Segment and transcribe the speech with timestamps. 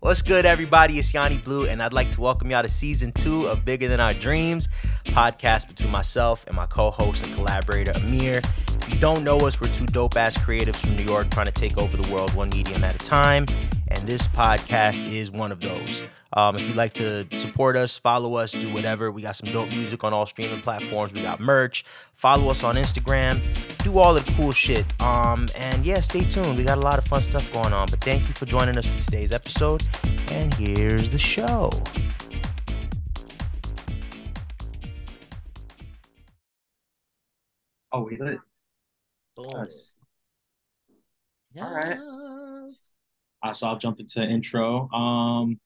[0.00, 1.00] What's good, everybody?
[1.00, 3.98] It's Yanni Blue, and I'd like to welcome y'all to season two of Bigger Than
[3.98, 4.68] Our Dreams,
[5.06, 8.40] podcast between myself and my co-host and collaborator Amir.
[8.68, 11.78] If you don't know us, we're two dope-ass creatives from New York trying to take
[11.78, 13.44] over the world one medium at a time,
[13.88, 16.02] and this podcast is one of those.
[16.32, 19.10] Um, if you'd like to support us, follow us, do whatever.
[19.10, 21.12] We got some dope music on all streaming platforms.
[21.12, 21.84] We got merch.
[22.14, 23.40] Follow us on Instagram.
[23.82, 24.84] Do all the cool shit.
[25.00, 26.58] Um, and yeah, stay tuned.
[26.58, 27.86] We got a lot of fun stuff going on.
[27.90, 29.82] But thank you for joining us for today's episode.
[30.32, 31.70] And here's the show.
[37.90, 38.38] Oh, we lit.
[39.34, 39.46] Boom.
[39.54, 39.96] Yes.
[41.60, 41.98] All right.
[43.42, 44.90] Uh, so I'll jump into intro.
[44.90, 45.58] Um,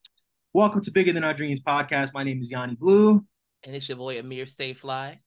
[0.54, 2.12] welcome to Bigger Than Our Dreams podcast.
[2.12, 3.24] My name is Yanni Blue.
[3.64, 5.20] And it's your boy Amir Stay Fly.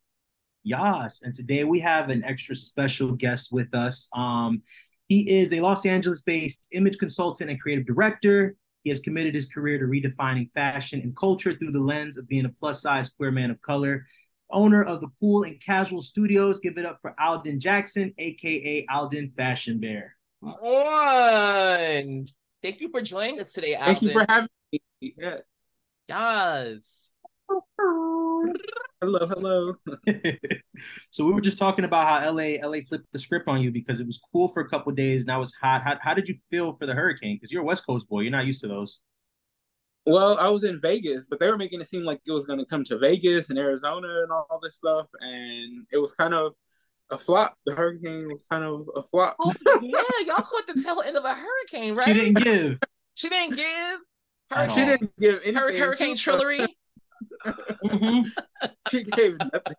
[0.64, 4.08] Yas, and today we have an extra special guest with us.
[4.14, 4.62] Um,
[5.08, 8.56] he is a Los Angeles-based image consultant and creative director.
[8.84, 12.46] He has committed his career to redefining fashion and culture through the lens of being
[12.46, 14.06] a plus-size queer man of color.
[14.52, 16.60] Owner of the Cool and Casual Studios.
[16.60, 20.16] Give it up for Alden Jackson, aka Alden Fashion Bear.
[20.40, 22.28] One.
[22.62, 23.86] Thank you for joining us today, Alden.
[23.96, 24.50] Thank you for having me.
[25.02, 25.38] Yeah.
[26.08, 27.12] Yes.
[29.02, 29.76] Hello, hello.
[31.12, 34.00] so we were just talking about how LA LA flipped the script on you because
[34.00, 35.26] it was cool for a couple days.
[35.26, 35.84] Now it's hot.
[35.84, 37.36] How, how did you feel for the hurricane?
[37.36, 38.22] Because you're a West Coast boy.
[38.22, 39.02] You're not used to those.
[40.06, 42.60] Well, I was in Vegas, but they were making it seem like it was going
[42.60, 46.54] to come to Vegas and Arizona and all this stuff, and it was kind of
[47.10, 47.56] a flop.
[47.66, 49.36] The hurricane was kind of a flop.
[49.40, 52.08] Oh yeah, y'all caught the tail end of a hurricane, right?
[52.08, 52.80] She didn't give.
[53.16, 54.00] She didn't give.
[54.52, 55.56] At she didn't give anything.
[55.56, 56.68] Hur- hurricane Trillery.
[57.46, 58.26] Mhm.
[58.92, 59.76] she gave nothing.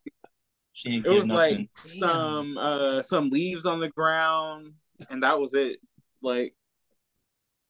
[0.72, 1.58] She didn't It was nothing.
[1.58, 1.68] like
[2.00, 4.74] some uh some leaves on the ground,
[5.10, 5.78] and that was it.
[6.22, 6.54] Like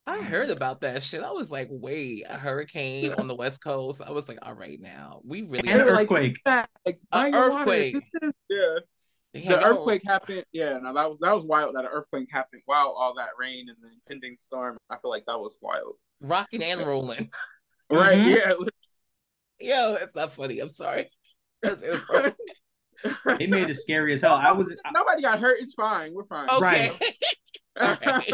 [0.05, 1.21] I heard about that shit.
[1.21, 4.01] I was like, wait, a hurricane on the West Coast.
[4.05, 6.39] I was like, all right, now we really And they like, earthquake.
[6.45, 7.97] An earthquake.
[8.49, 8.77] Yeah.
[9.37, 10.43] Damn, the y'all- earthquake happened.
[10.51, 11.75] Yeah, no, that was that was wild.
[11.75, 14.77] That an earthquake happened Wow, all that rain and the impending storm.
[14.89, 15.95] I feel like that was wild.
[16.21, 17.29] rocking and rolling.
[17.89, 18.17] Right?
[18.17, 18.35] Mhm.
[18.35, 18.53] Yeah.
[19.59, 20.59] Yo, it's not funny.
[20.59, 21.09] I'm sorry.
[21.63, 21.81] That's.
[23.39, 24.33] It made it scary as hell.
[24.33, 25.57] I was Nobody got hurt.
[25.61, 26.13] It's fine.
[26.13, 26.49] We're fine.
[26.49, 26.59] okay.
[26.59, 27.15] Right.
[27.79, 28.33] All right.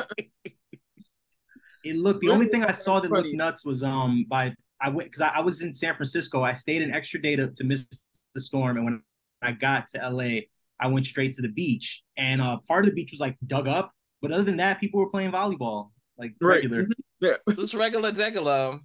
[1.84, 5.12] it looked the only thing I saw that looked nuts was um by I went
[5.12, 6.44] because I, I was in San Francisco.
[6.44, 7.86] I stayed an extra day to, to miss
[8.34, 9.02] the storm, and when
[9.42, 10.42] I got to LA,
[10.80, 12.04] I went straight to the beach.
[12.18, 13.92] And uh part of the beach was like dug up,
[14.22, 16.64] but other than that, people were playing volleyball like Right.
[16.64, 16.86] regular,
[17.20, 17.38] Yeah.
[17.56, 18.80] Just regular degular.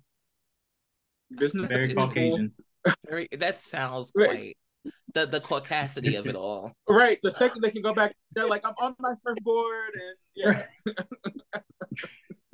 [1.36, 1.68] Business.
[1.68, 2.52] very Caucasian.
[3.08, 4.28] Very that sounds Right.
[4.30, 4.56] quite
[5.14, 6.72] the the caucasity of it all.
[6.88, 7.18] Right.
[7.22, 10.62] The second they can go back, they're like, I'm on my surfboard, and yeah.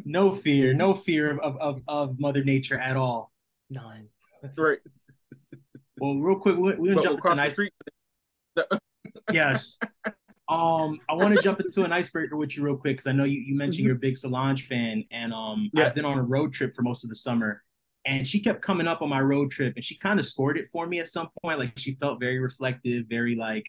[0.06, 3.33] No fear, no fear of, of, of, of Mother Nature at all.
[3.71, 4.09] None.
[4.56, 4.78] Right.
[5.99, 8.77] Well, real quick, we're, we're gonna But jump into across
[9.29, 9.73] an the ice.
[9.75, 9.91] street.
[10.07, 10.15] Yes.
[10.49, 13.25] Um, I want to jump into an icebreaker with you real quick because I know
[13.25, 13.89] you, you mentioned Mhm.
[13.89, 15.87] you're a big Solange fan, and um, Yeah.
[15.87, 17.62] I've been on a road trip for most of the summer,
[18.05, 20.69] and she kept coming up on my road trip, and she kind of scored it
[20.69, 21.59] for me at some point.
[21.59, 23.65] Like she felt very reflective, very like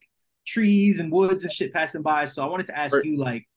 [0.46, 2.26] trees and woods and shit passing by.
[2.26, 3.06] So I wanted to ask Right.
[3.06, 3.48] you, like,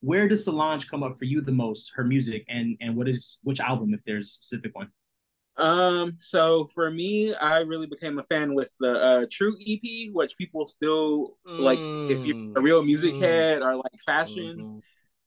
[0.00, 1.92] where does Solange come up for you the most?
[1.96, 4.90] Her music, and and what is which album, if there's a specific one?
[5.60, 10.36] Um, so for me, I really became a fan with the uh True EP, which
[10.38, 13.20] people still like if you're a real music Mm.
[13.20, 14.82] head or like fashion, Mhm.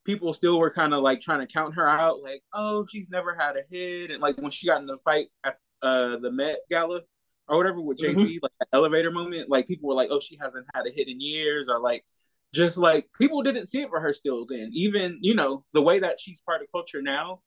[0.05, 3.35] people still were kind of like trying to count her out, like, oh, she's never
[3.35, 4.11] had a hit.
[4.11, 7.01] And like when she got in the fight at uh the Met Gala
[7.47, 10.38] or whatever with Jay Z, like the elevator moment, like people were like, oh, she
[10.41, 12.05] hasn't had a hit in years, or like
[12.53, 14.72] just like people didn't see it for her still then.
[14.73, 17.41] Even, you know, the way that she's part of culture now.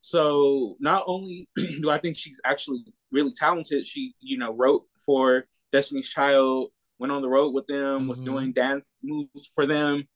[0.00, 5.46] So not only do I think she's actually really talented, she, you know, wrote for
[5.72, 8.24] Destiny's Child, went on the road with them, was Mhm.
[8.24, 10.08] doing dance moves for them.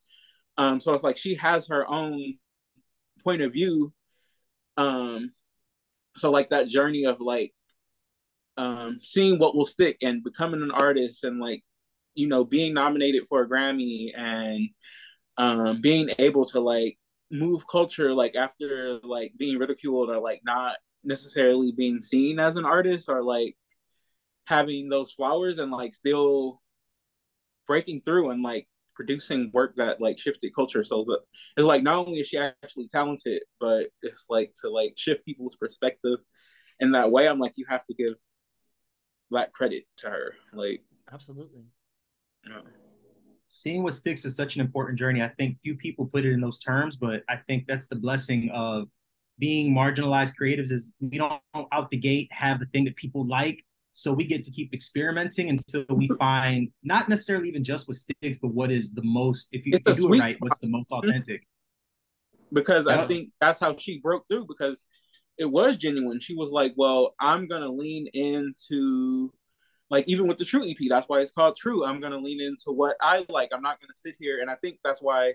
[0.57, 2.39] Um, so it's like she has her own
[3.23, 3.93] point of view.
[4.77, 5.33] Um,
[6.17, 7.53] so like that journey of like
[8.57, 11.65] um seeing what will stick and becoming an artist and like
[12.15, 14.69] you know being nominated for a Grammy and
[15.37, 16.97] um being able to like
[17.31, 22.65] move culture like after like being ridiculed or like not necessarily being seen as an
[22.65, 23.57] artist or like
[24.47, 26.61] having those flowers and like still
[27.67, 31.21] breaking through and like producing work that like shifted culture so that
[31.57, 35.57] it's like not only is she actually talented but it's like to like shift people's
[35.57, 36.19] perspective
[36.81, 38.15] in that way i'm like you have to give
[39.31, 40.83] that credit to her like
[41.13, 41.65] Absolutely.
[42.49, 42.63] know.
[43.49, 45.23] Seeing what sticks is such an important journey.
[45.23, 48.51] I think few people put it in those terms, but I think that's the blessing
[48.51, 48.89] of
[49.39, 51.41] being marginalized creatives is we don't
[51.73, 53.65] out the gate have the thing that people like.
[53.93, 58.39] So we get to keep experimenting until we find not necessarily even just with sticks,
[58.39, 60.49] but what is the most if you, if you do it right, spot.
[60.49, 61.45] what's the most authentic.
[62.53, 62.87] Because.
[62.87, 64.89] I think that's how she broke through because
[65.39, 66.21] it was genuine.
[66.21, 69.33] She was like, Well, I'm gonna lean into
[69.91, 71.85] like even with the true ep that's why it's called true.
[71.85, 73.51] I'm going to lean into what i like.
[73.53, 75.35] I'm not going to sit here and i think that's why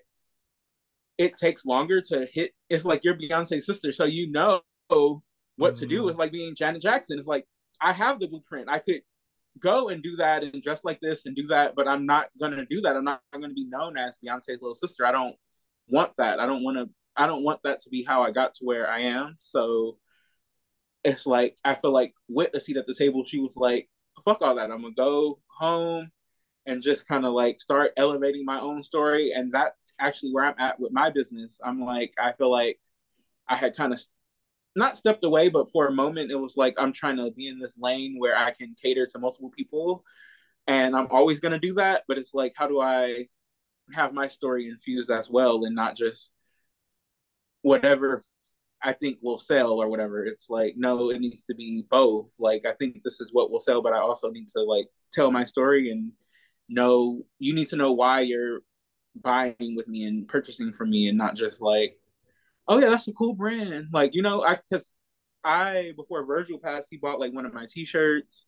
[1.18, 2.54] it takes longer to hit.
[2.70, 5.80] It's like your beyonce sister so you know what mm-hmm.
[5.80, 6.00] to do.
[6.02, 6.10] Mm-hmm.
[6.10, 7.20] it's like being janet jackson.
[7.20, 7.46] It's like
[7.82, 8.70] i have the blueprint.
[8.70, 9.02] I could
[9.60, 12.52] go and do that and dress like this and do that but i'm not going
[12.54, 12.96] to do that.
[12.96, 15.06] I'm not going to be known as beyonce's little sister.
[15.06, 15.36] I don't
[15.88, 16.40] want that.
[16.40, 18.90] I don't want to i don't want that to be how i got to where
[18.90, 19.38] i am.
[19.44, 19.98] So
[21.04, 23.90] it's like i feel like with a seat at the table she was like
[24.26, 24.72] fuck all that.
[24.72, 26.12] I'm gonna go home
[26.66, 29.32] and just kind of like start elevating my own story.
[29.32, 31.60] And that's actually where I'm at with my business.
[31.64, 32.80] I'm like, I feel like
[33.48, 34.02] I had kind of
[34.76, 37.60] not stepped away, but for a moment, it was like I'm trying to be in
[37.60, 40.04] this lane where I can cater to multiple people.
[40.68, 42.04] And I'm always going to do that.
[42.08, 43.28] But it's like, how do I
[43.94, 46.32] have my story infused as well and not just
[47.62, 48.24] whatever
[48.82, 50.26] I think will sell or whatever.
[50.26, 52.34] It's like, no, it needs to be both.
[52.40, 55.32] Like, I think this is what will sell, but I also need to like tell
[55.32, 56.12] my story and
[56.70, 58.60] know you need to know why you're
[59.16, 61.98] buying with me and purchasing from me and not just like,
[62.68, 63.88] oh yeah, that's a cool brand.
[63.92, 64.94] Like, you know, I cause
[65.44, 68.46] I before Virgil passed, he bought like one of my t-shirts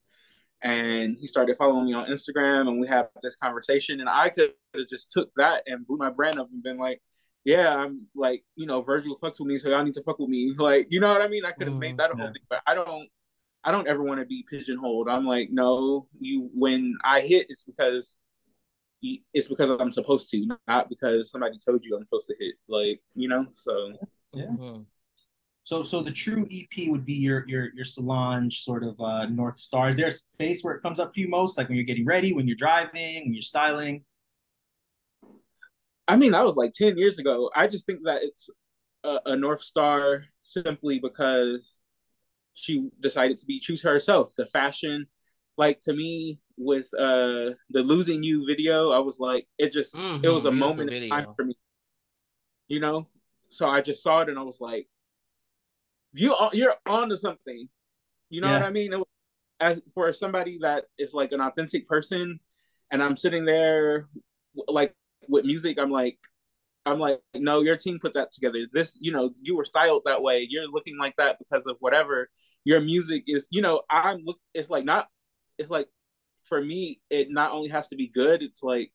[0.62, 4.54] and he started following me on Instagram and we had this conversation and I could
[4.76, 7.02] have just took that and blew my brand up and been like,
[7.44, 10.30] yeah, I'm like, you know, Virgil fucks with me, so y'all need to fuck with
[10.30, 10.54] me.
[10.58, 11.46] Like, you know what I mean?
[11.46, 13.10] I could have mm, made that a whole thing, but I don't
[13.64, 15.10] I don't ever want to be pigeonholed.
[15.10, 18.18] I'm like, no, you when I hit it's because
[19.34, 22.56] it's because I'm supposed to, not because somebody told you I'm supposed to hit.
[22.68, 23.94] Like, you know, so
[24.34, 24.46] yeah.
[24.46, 24.82] Mm-hmm.
[25.64, 29.58] So so the true EP would be your your your Solange sort of uh North
[29.58, 29.90] Star.
[29.90, 31.58] Is there a space where it comes up for you most?
[31.58, 34.04] Like when you're getting ready, when you're driving, when you're styling?
[36.12, 37.50] I mean, that was like 10 years ago.
[37.56, 38.50] I just think that it's
[39.06, 41.80] a, a North Star simply because
[42.54, 44.34] she decided to be true to herself.
[44.36, 45.08] The fashion,
[45.58, 50.24] like to me, with uh the losing you video, I was like, it just mm-hmm,
[50.26, 51.56] it was a moment in time for me.
[52.68, 53.08] You know?
[53.48, 54.88] So I just saw it and I was like,
[56.12, 57.70] you you're onto something.
[58.30, 58.60] You know yeah.
[58.60, 58.92] what I mean?
[58.92, 59.08] Was,
[59.62, 62.42] as for somebody that is like an authentic person,
[62.92, 64.08] and I'm sitting there
[64.68, 64.94] like
[65.28, 66.18] with music, I'm like,
[66.86, 68.60] I'm like, no, your team put that together.
[68.72, 70.48] This, you know, you were styled that way.
[70.50, 72.30] You're looking like that because of whatever.
[72.64, 74.40] Your music is, you know, I'm look.
[74.54, 75.08] It's like not.
[75.58, 75.88] It's like
[76.48, 78.42] for me, it not only has to be good.
[78.42, 78.92] It's like,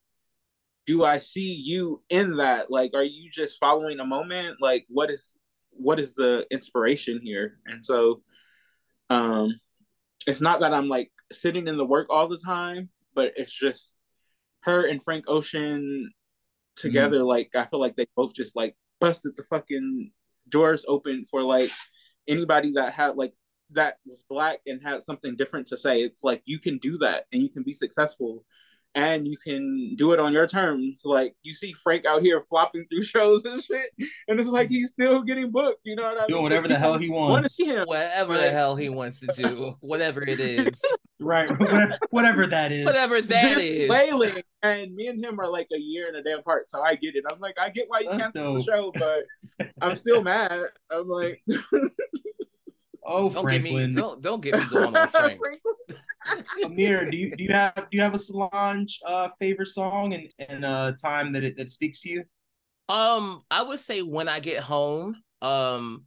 [0.85, 2.69] do I see you in that?
[2.71, 4.57] Like, are you just following a moment?
[4.61, 5.35] Like, what is
[5.71, 7.59] what is the inspiration here?
[7.65, 8.21] And so,
[9.09, 9.59] um,
[10.25, 13.93] it's not that I'm like sitting in the work all the time, but it's just
[14.61, 16.11] her and Frank Ocean
[16.77, 17.27] together, mm.
[17.27, 20.11] like I feel like they both just like busted the fucking
[20.49, 21.71] doors open for like
[22.27, 23.33] anybody that had like
[23.71, 26.01] that was black and had something different to say.
[26.01, 28.45] It's like you can do that and you can be successful
[28.97, 31.01] and you can do it on your terms.
[31.05, 33.91] Like you see Frank out here flopping through shows and shit,
[34.27, 35.81] and it's like he's still getting booked.
[35.83, 36.29] You know what I mean?
[36.29, 37.31] Doing whatever the hell he wants.
[37.31, 40.81] Want to see him, whatever the hell he wants to do, whatever it is.
[41.19, 41.47] right,
[42.09, 42.85] whatever, that is.
[42.85, 43.87] Whatever that is.
[43.87, 46.95] Flailing, and me and him are like a year and a damn part, so I
[46.95, 47.23] get it.
[47.31, 48.93] I'm like, I get why you That's canceled dope.
[48.93, 49.25] the show,
[49.59, 50.59] but I'm still mad.
[50.89, 51.43] I'm like.
[53.07, 53.73] Oh, don't Franklin.
[53.73, 55.39] Get me, don't don't get me going on Frank.
[56.63, 60.27] Amir, do you do you have do you have a Solange uh favorite song and
[60.49, 62.23] and uh time that it that speaks to you?
[62.89, 65.15] Um, I would say when I get home.
[65.41, 66.05] Um,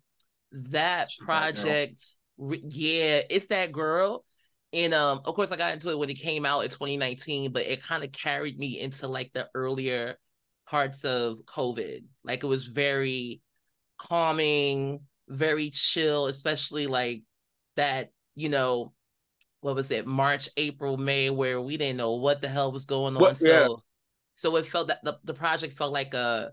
[0.53, 2.05] that She's project,
[2.39, 4.25] that yeah, it's that girl.
[4.73, 7.63] And um, of course, I got into it when it came out in 2019, but
[7.63, 10.17] it kind of carried me into like the earlier
[10.69, 12.05] parts of COVID.
[12.25, 13.41] Like it was very
[13.99, 15.01] calming,
[15.31, 17.23] very chill, especially like
[17.77, 18.93] that, you know,
[19.61, 23.17] what was it, March, April, May, where we didn't know what the hell was going
[23.17, 23.21] on.
[23.21, 23.69] What, so yeah.
[24.33, 26.53] so it felt that the, the project felt like a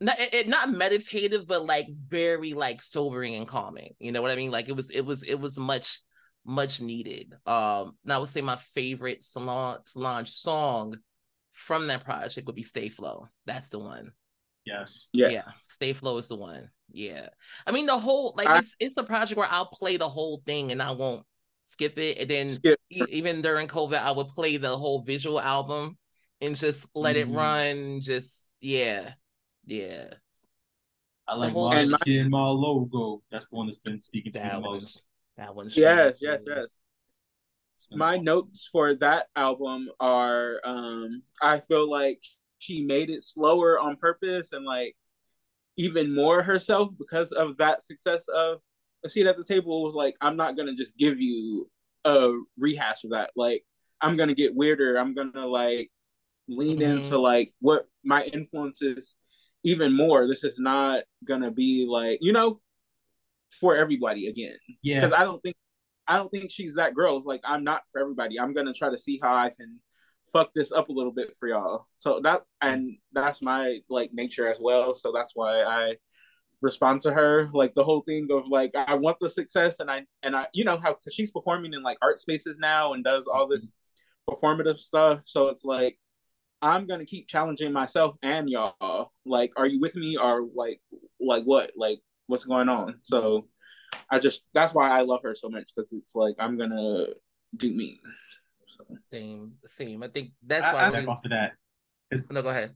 [0.00, 3.94] not it, it, not meditative, but like very like sobering and calming.
[3.98, 4.50] You know what I mean?
[4.50, 6.00] Like it was it was it was much
[6.44, 7.34] much needed.
[7.46, 10.96] Um, and I would say my favorite salon Solange song
[11.52, 13.28] from that project would be Stay Flo.
[13.46, 14.10] That's the one.
[14.64, 15.08] Yes.
[15.12, 15.28] Yeah.
[15.28, 15.48] Yeah.
[15.62, 16.68] Stay Flo is the one.
[16.92, 17.28] Yeah.
[17.66, 20.42] I mean the whole like I, it's it's a project where I'll play the whole
[20.46, 21.24] thing and I won't
[21.64, 22.18] skip it.
[22.18, 22.78] And then skip.
[22.90, 25.96] even during COVID, I would play the whole visual album
[26.40, 27.32] and just let mm-hmm.
[27.32, 28.00] it run.
[28.00, 29.12] Just yeah.
[29.66, 30.08] Yeah.
[31.28, 33.22] I like whole- my And my- logo.
[33.30, 35.04] That's the one that's been speaking to me the That most.
[35.36, 36.52] that one's Yes, strong, yes, too.
[36.54, 36.66] yes.
[37.90, 42.22] My notes for that album are um I feel like
[42.58, 44.96] she made it slower on purpose and like
[45.76, 48.58] even more herself because of that success of
[49.04, 51.70] a seat at the table was like I'm not gonna just give you
[52.04, 53.30] a rehash of that.
[53.36, 53.64] Like
[54.00, 54.96] I'm gonna get weirder.
[54.96, 55.90] I'm gonna like
[56.48, 56.92] lean Mhm.
[56.94, 59.14] into like what my influences
[59.64, 60.26] even more.
[60.26, 62.60] This is not gonna be like, you know,
[63.60, 65.56] for everybody again Yeah, because I don't think
[66.08, 67.22] I don't think she's that girl.
[67.24, 68.38] Like I'm not for everybody.
[68.40, 69.80] I'm gonna try to see how I can
[70.30, 71.86] fuck this up a little bit for y'all.
[71.98, 74.94] So that and that's my like nature as well.
[74.94, 75.96] So that's why I
[76.60, 77.48] respond to her.
[77.52, 80.64] Like the whole thing of like I want the success and I and I you
[80.64, 84.34] know how because she's performing in like art spaces now and does all this mm-hmm.
[84.34, 85.22] performative stuff.
[85.24, 85.98] So it's like
[86.62, 89.12] I'm gonna keep challenging myself and y'all.
[89.26, 90.80] Like, are you with me or like
[91.20, 91.72] like what?
[91.76, 93.00] Like what's going on?
[93.02, 93.98] So mm-hmm.
[94.10, 97.06] I just that's why I love her so much because it's like I'm gonna
[97.56, 98.00] do me.
[98.88, 100.02] So, Same, same.
[100.02, 100.96] I think that's I, why I we.
[100.96, 101.52] back off of that.
[102.30, 102.74] No, go ahead.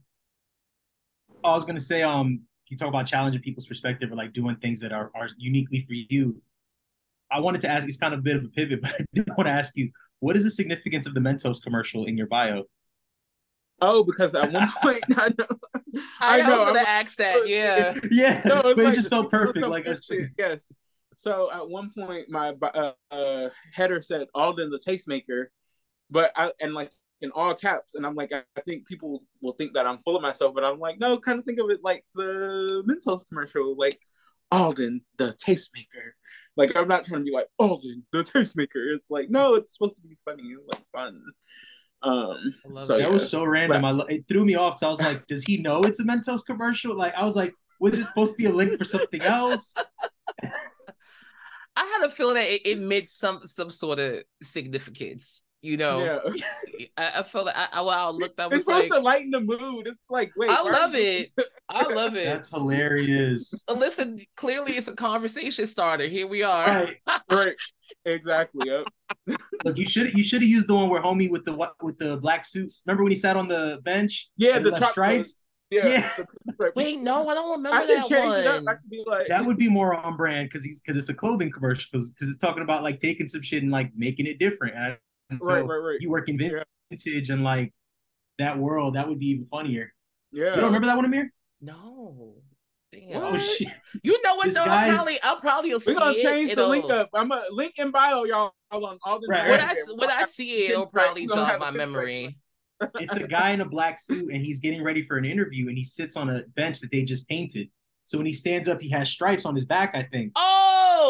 [1.43, 4.79] I was gonna say, um, you talk about challenging people's perspective or like doing things
[4.81, 6.41] that are, are uniquely for you.
[7.31, 9.27] I wanted to ask, it's kind of a bit of a pivot, but I did
[9.37, 12.63] want to ask you, what is the significance of the Mentos commercial in your bio?
[13.79, 15.45] oh, because at one point I know
[16.19, 17.47] I, I know, was gonna I'm- ask that.
[17.47, 17.93] Yeah.
[18.11, 19.59] yeah, no, but it's it just felt perfect.
[19.59, 20.59] some Like, good shit, yes.
[21.19, 25.47] So at one point, my uh, uh, header said Alden the tastemaker,
[26.09, 29.53] but I and like in all caps, and I'm like, I, I think people will
[29.53, 31.79] think that I'm full of myself, but I'm like, no, kind of think of it
[31.83, 33.99] like the Mentos commercial, like
[34.51, 36.11] Alden the tastemaker.
[36.55, 38.95] Like I'm not trying to be like Alden the tastemaker.
[38.95, 41.21] It's like no, it's supposed to be funny and like fun.
[42.03, 43.07] Um, so that that yeah.
[43.07, 43.83] was so random.
[43.83, 46.03] I, lo- it threw me off because I was like, does he know it's a
[46.03, 46.95] Mentos commercial?
[46.95, 49.75] Like, I was like, was it supposed to be a link for something else?
[50.43, 55.43] I had a feeling that it, it meant some some sort of significance.
[55.61, 56.23] You know,
[56.77, 56.87] yeah.
[56.97, 58.39] I, I felt like I, I, I looked.
[58.39, 59.87] I was It's supposed like, to lighten the mood.
[59.87, 61.31] It's like, wait, I love you- it.
[61.69, 62.25] I love it.
[62.25, 63.63] That's hilarious.
[63.67, 66.05] But Listen, clearly it's a conversation starter.
[66.05, 66.67] Here we are.
[66.67, 66.97] Right.
[67.31, 67.55] right,
[68.05, 68.69] exactly.
[68.69, 69.37] Yep.
[69.65, 71.97] Look, you should you should have used the one where homie with the what with
[71.97, 72.83] the black suits.
[72.85, 74.29] Remember when he sat on the bench?
[74.37, 75.45] Yeah, the left truck stripes.
[75.69, 75.87] Yeah.
[75.87, 76.69] Yeah.
[76.75, 78.47] Wait, no, I don't remember I that change it.
[78.47, 78.65] I one.
[78.65, 81.51] could be like, That would be more on brand because he's because it's a clothing
[81.51, 84.75] commercial because it's talking about like taking some shit and like making it different.
[84.75, 84.99] And I don't
[85.31, 85.97] right, know, right, right.
[86.01, 86.63] You work in Yeah.
[86.89, 87.73] vintage and like
[88.39, 89.91] that world, that would be even funnier.
[90.31, 90.45] Yeah.
[90.51, 91.31] You don't remember that one, Amir?
[91.61, 92.35] No.
[92.93, 93.21] Damn.
[93.21, 93.67] Oh shit!
[94.01, 94.63] You know what This though?
[94.63, 96.23] I'll probably I'll probably We're gonna it.
[96.23, 97.09] change the It'll- link up.
[97.13, 99.75] I'm a link in bio, y'all, on all the Right, When right.
[99.77, 102.37] I when I see it, it'll probably We're jog have my memory.
[102.95, 105.77] It's a guy in a black suit and he's getting ready for an interview and
[105.77, 107.69] he sits on a bench that they just painted.
[108.05, 110.31] So when he stands up, he has stripes on his back, I think.
[110.37, 110.46] Oh,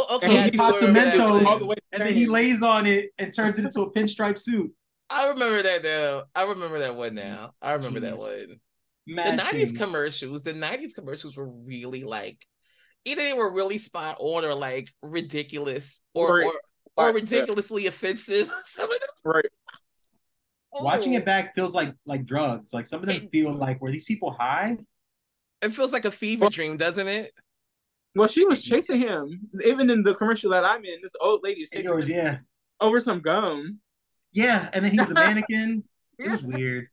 [0.10, 0.38] okay.
[0.38, 1.46] And he pops some remember that Mentos.
[1.46, 1.76] all the way.
[1.92, 4.72] And then he lays on it and turns it into a pinstripe suit.
[5.10, 6.24] I remember that now.
[6.36, 7.52] I remember that one now.
[7.62, 8.60] I remember that one.
[9.08, 9.78] Mad the 90s things.
[9.78, 12.46] commercials, the 90s commercials were really like
[13.06, 16.46] either they were really spot on or like ridiculous or Right.
[16.46, 16.52] or,
[16.98, 17.22] or Right, yeah.
[17.22, 18.52] ridiculously offensive.
[18.64, 19.46] Some of them Right.
[20.74, 22.74] Watching it back feels like like drugs.
[22.74, 24.78] Like some of them It- feel like were these people high?
[25.62, 27.34] it feels like a fever dream, doesn't it?
[28.18, 29.50] Well, she was chasing him.
[29.66, 32.38] Even in the commercial that I'm in, this old lady is chasing Yours, him yeah,
[32.82, 33.80] over some gum.
[34.34, 34.70] yeah.
[34.74, 35.84] And then he was a mannequin.
[36.20, 36.88] It was weird.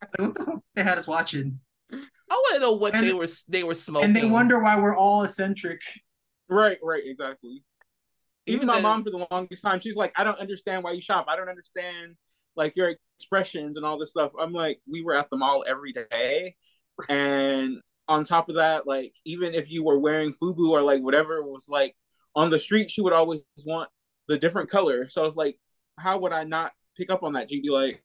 [0.00, 1.58] Like, what the fuck they had us watching?
[1.92, 1.96] I
[2.30, 4.04] want to know what And- they were they were smoking.
[4.06, 5.80] And they wonder why we're all eccentric.
[6.48, 7.64] Right, right, exactly.
[8.46, 10.92] Even, Even my the- mom for the longest time, she's like, I don't understand why
[10.92, 11.26] you shop.
[11.28, 12.14] I don't understand
[12.54, 14.30] like your expressions and all this stuff.
[14.40, 16.54] I'm like, we were at the mall every day.
[17.08, 21.42] And on top of that, like even if you were wearing FUBU or like whatever
[21.42, 21.96] was like
[22.34, 23.88] on the street, she would always want
[24.28, 25.08] the different color.
[25.08, 25.58] So it's like,
[25.98, 27.50] how would I not pick up on that?
[27.50, 28.02] She'd be like,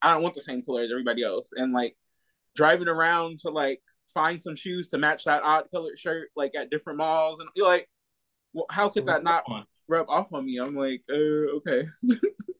[0.00, 1.50] I don't want the same color as everybody else.
[1.52, 1.96] And like
[2.54, 3.80] driving around to like
[4.14, 7.68] find some shoes to match that odd colored shirt like at different malls and you're
[7.68, 7.86] like
[8.54, 9.44] well, how could that not
[9.86, 11.86] rub off on me i'm like uh, okay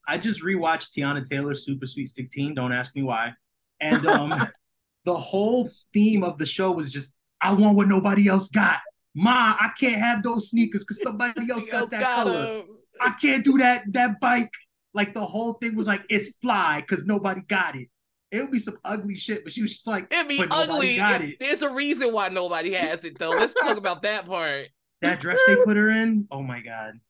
[0.09, 2.55] I just rewatched Teyana Taylor's Super Sweet 16.
[2.55, 3.35] Don't ask me why.
[3.79, 4.31] And um,
[5.05, 8.79] the whole theme of the show was just, I want what nobody else got.
[9.15, 12.45] Ma, I can't have those sneakers because somebody else got that Got color.
[12.47, 12.63] him.
[13.01, 14.53] I can't do that that bike.
[14.95, 17.89] Like the whole thing was like, it's fly because nobody got it.
[18.31, 20.97] It would be some ugly shit, but she was just like, It'd be ugly.
[20.97, 21.37] got it.
[21.41, 23.31] There's a reason why nobody has it though.
[23.31, 24.69] Let's talk about that part.
[25.01, 26.27] that dress they put her in.
[26.31, 27.01] Oh my god!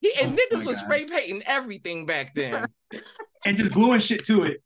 [0.00, 0.84] He, and Oh niggas was God.
[0.84, 2.66] spray painting everything back then.
[3.44, 4.60] And just gluing shit to it.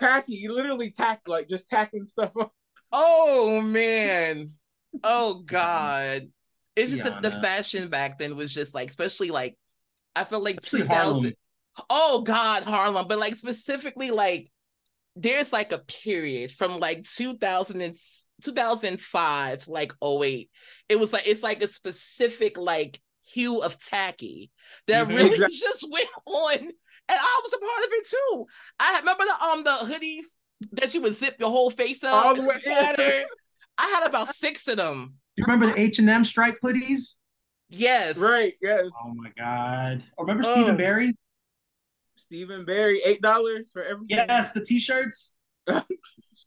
[0.00, 2.52] Tacky you literally tack like just tacking stuff up
[2.92, 4.50] oh man.
[5.04, 6.28] oh God.
[6.76, 9.56] It's just that the fashion back then was just like, especially like,
[10.16, 10.96] I feel like Especially 2000.
[11.12, 11.32] Harlem.
[11.90, 13.06] Oh God, Harlem.
[13.06, 14.50] But like specifically, like,
[15.16, 17.94] there's like a period from like 2000 and
[18.44, 20.50] 2005 to like 08.
[20.88, 24.50] It was like, it's like a specific like hue of tacky
[24.86, 25.16] that Mhm.
[25.16, 25.56] really Exactly.
[25.60, 26.70] just went on.
[27.10, 28.46] And I was a part of it too.
[28.78, 30.36] I remember the um the hoodies
[30.72, 32.24] that you would zip your whole face up.
[32.24, 33.24] All the way- pattern.
[33.78, 35.14] I had about six of them.
[35.36, 37.16] You remember the H and M stripe hoodies?
[37.68, 38.16] Yes.
[38.16, 38.84] Right, Yes.
[39.04, 40.02] Oh my god!
[40.16, 40.52] Or remember Oh.
[40.52, 41.16] Stephen Barry?
[42.16, 44.06] Stephen Barry, eight dollars for every.
[44.08, 45.36] Yes, the T-shirts.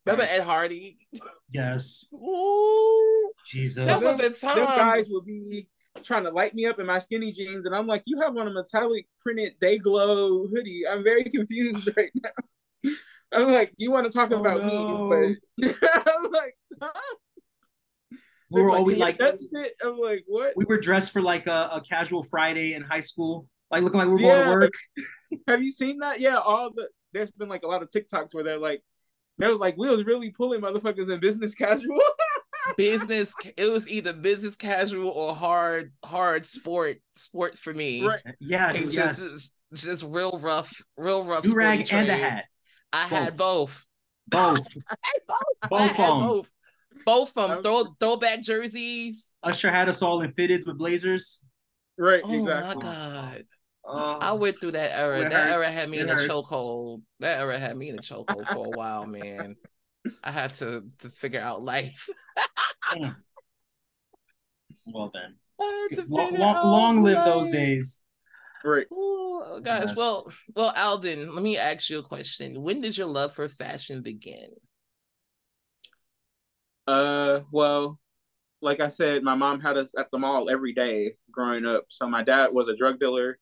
[0.06, 0.98] Remember Ed Hardy?
[1.52, 3.86] Yes, Ooh, Jesus.
[3.86, 4.56] that was them- a time.
[4.56, 5.68] Them guys would be
[6.04, 8.48] trying to light me up in my skinny jeans, and I'm like, you have on
[8.48, 10.84] a metallic printed day glow hoodie.
[10.90, 12.92] I'm very confused right now.
[13.32, 14.68] I'm like, you want to talk Oh, about no.
[14.68, 15.76] me, but
[16.08, 16.92] I'm like, huh?
[18.52, 20.54] we were They're always "Can you like touch it?" I'm like, what?
[20.56, 24.08] we were dressed for like a, a casual Friday in high school, like looking like
[24.08, 24.74] we were going to work.
[25.48, 26.20] Have you seen that?
[26.20, 28.82] Yeah, all the there's been like a lot of TikToks where they're like,
[29.38, 32.00] there was like, we was really pulling motherfuckers in business casual.
[32.78, 33.34] Business.
[33.58, 38.06] It was either business casual or hard, hard sport, sport for me.
[38.06, 38.22] right.
[38.40, 39.20] Yes, It's yes.
[39.20, 41.44] just, just real rough, real rough.
[41.44, 42.46] Do rag and a hat,
[42.92, 43.86] I had both.
[44.28, 44.66] both.
[44.90, 45.70] I had both.
[45.70, 46.54] Both I had both.
[47.06, 47.64] Both of them.
[47.64, 49.36] Throw throwback jerseys.
[49.44, 51.42] Usher had us all in fitteds with blazers.
[51.98, 52.76] Right, Oh exactly.
[52.76, 53.44] my god.
[53.86, 55.20] Oh, I went through that era.
[55.20, 57.02] It that era had me It in a chokehold.
[57.20, 59.58] That era had me in a chokehold for a while, man.
[60.24, 62.10] I had to to figure out life.
[64.86, 65.36] well then.
[65.60, 68.04] I had to Long, long, long live those days.
[68.64, 68.88] Right.
[68.92, 69.88] Oh gosh.
[69.88, 69.96] Yes.
[69.96, 72.64] Well, well, Alden, let me ask you a question.
[72.64, 74.50] When did your love for fashion begin?
[76.88, 78.00] Uh, well,
[78.62, 81.86] like I said, my mom had us at the mall every day growing up.
[81.90, 83.38] So my dad was a drug dealer,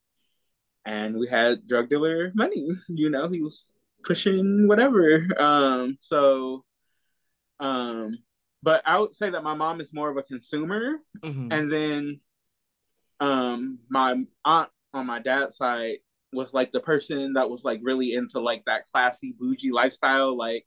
[0.85, 2.69] and we had drug dealer money.
[2.89, 5.25] You know, he was pushing whatever.
[5.39, 6.63] Um, so,
[7.59, 8.17] um,
[8.63, 11.51] but I would say that my mom is more of a consumer, Mhm.
[11.51, 12.19] and then,
[13.19, 15.97] um, my aunt on my dad's side
[16.33, 20.65] was like the person that was like really into like that classy bougie lifestyle, like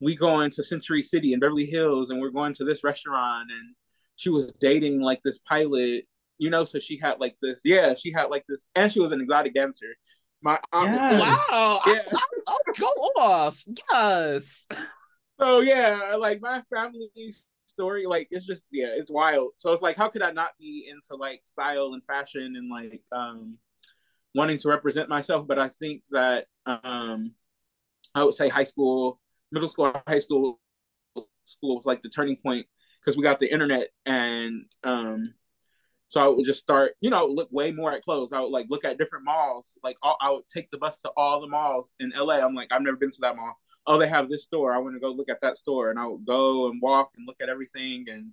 [0.00, 3.74] we going to Century City in Beverly Hills and we're going to this restaurant and
[4.16, 6.04] she was dating like this pilot,
[6.38, 9.12] you know, so she had like this yeah, she had like this and she was
[9.12, 9.94] an exotic dancer.
[10.42, 11.48] My aunt was- Yes.
[11.50, 11.80] Wow.
[11.86, 11.92] Yeah.
[12.12, 12.86] I, I, oh, go
[13.22, 13.62] off.
[13.90, 14.68] Yes.
[15.40, 17.10] so yeah, like my family
[17.66, 19.52] story, like it's just yeah, it's wild.
[19.56, 23.02] So it's like how could I not be into like style and fashion and like
[23.12, 23.58] um
[24.34, 25.46] wanting to represent myself?
[25.46, 27.34] But I think that um
[28.14, 29.20] I would say high school,
[29.52, 30.60] middle school, high school
[31.44, 32.66] school was like the turning point
[33.00, 35.34] because we got the internet and um
[36.10, 38.32] so I would just start, you know, look way more at clothes.
[38.32, 39.78] I would like look at different malls.
[39.84, 42.40] Like all, I would take the bus to all the malls in LA.
[42.40, 43.54] I'm like, I've never been to that mall.
[43.86, 44.72] Oh, they have this store.
[44.72, 45.88] I want to go look at that store.
[45.88, 48.06] And I would go and walk and look at everything.
[48.08, 48.32] And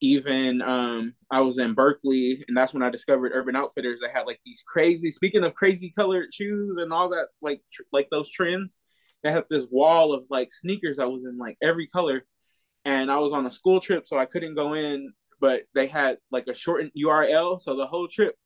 [0.00, 4.00] even um I was in Berkeley and that's when I discovered Urban Outfitters.
[4.00, 7.82] They had like these crazy, speaking of crazy colored shoes and all that, like tr-
[7.92, 8.78] like those trends.
[9.22, 12.24] They had this wall of like sneakers that was in like every color.
[12.86, 16.18] And I was on a school trip, so I couldn't go in but they had
[16.30, 17.60] like a shortened URL.
[17.60, 18.36] So the whole trip,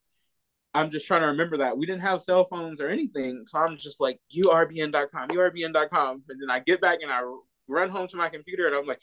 [0.72, 3.42] I'm just trying to remember that we didn't have cell phones or anything.
[3.46, 6.22] So I'm just like urbn.com, urbn.com.
[6.28, 7.22] And then I get back and I
[7.68, 9.00] run home to my computer and I'm like,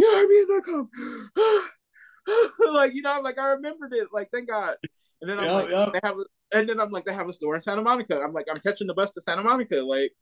[0.00, 0.90] urbn.com.
[2.72, 4.08] like, you know, I'm like, I remembered it.
[4.12, 4.76] Like, thank God.
[5.20, 5.92] And then I'm Yup, like, yup.
[5.92, 6.24] they have, a,
[6.56, 8.20] and then I'm like, they have a store in Santa Monica.
[8.20, 9.76] I'm like, I'm catching the bus to Santa Monica.
[9.76, 10.12] Like,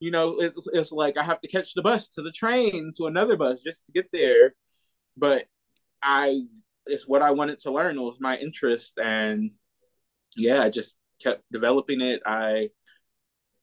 [0.00, 3.06] you know, it's, it's like I have to catch the bus to the train to
[3.06, 4.54] another bus just to get there.
[5.16, 5.46] But
[6.02, 6.42] I
[6.88, 7.96] it's what I wanted to learn.
[7.96, 9.52] It was my interest, and
[10.36, 12.22] yeah, I just kept developing it.
[12.26, 12.70] I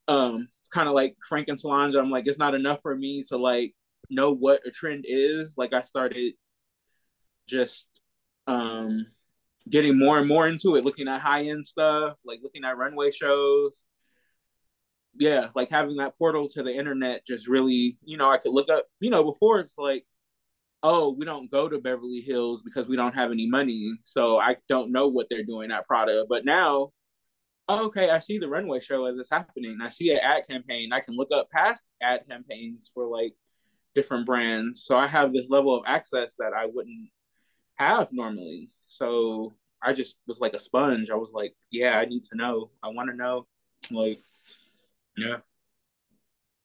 [0.07, 1.95] um kind of like Frank and Solange.
[1.95, 3.73] I'm like, it's not enough for me to like
[4.09, 5.55] know what a trend is.
[5.57, 6.33] Like I started
[7.47, 7.87] just
[8.47, 9.07] um
[9.69, 13.11] getting more and more into it, looking at high end stuff, like looking at runway
[13.11, 13.83] shows.
[15.17, 18.69] Yeah, like having that portal to the internet just really, you know, I could look
[18.69, 20.05] up, you know, before it's like
[20.87, 23.97] oh, we don't go to Beverly Hills because we don't have any money.
[24.03, 26.25] So I don't know what they're doing at Prada.
[26.29, 26.91] But now,
[27.67, 29.79] okay, I see the runway show as it's happening.
[29.81, 30.93] I see an ad campaign.
[30.93, 33.33] I can look up past ad campaigns for like
[33.95, 34.83] different brands.
[34.83, 37.09] So I have this level of access that I wouldn't
[37.77, 38.69] have normally.
[38.85, 41.09] So I just was like a sponge.
[41.09, 42.69] I was like, yeah, I need to know.
[42.83, 43.47] I want to know.
[43.89, 44.19] Like,
[45.17, 45.37] yeah.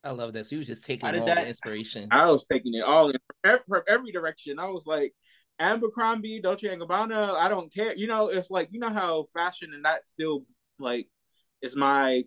[0.03, 0.51] I love this.
[0.51, 2.09] You was just taking all that- the inspiration.
[2.11, 4.59] I was taking it all in from every, from every direction.
[4.59, 5.15] I was like,
[5.59, 7.95] Abercrombie, Dolce and Gabbana, I don't care.
[7.95, 10.47] You know, it's like you know how fashion and that still
[10.79, 11.07] like
[11.61, 12.25] is my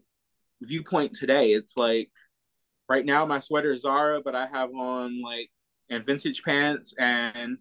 [0.61, 1.53] viewpoint today.
[1.53, 2.11] It's like
[2.87, 5.49] right now my sweater is Zara, but I have on like
[5.89, 7.57] and vintage pants and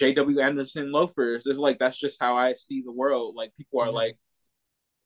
[0.00, 1.44] JW Anderson loafers.
[1.46, 3.34] It's like that's just how I see the world.
[3.36, 3.96] Like people are mm-hmm.
[3.96, 4.18] like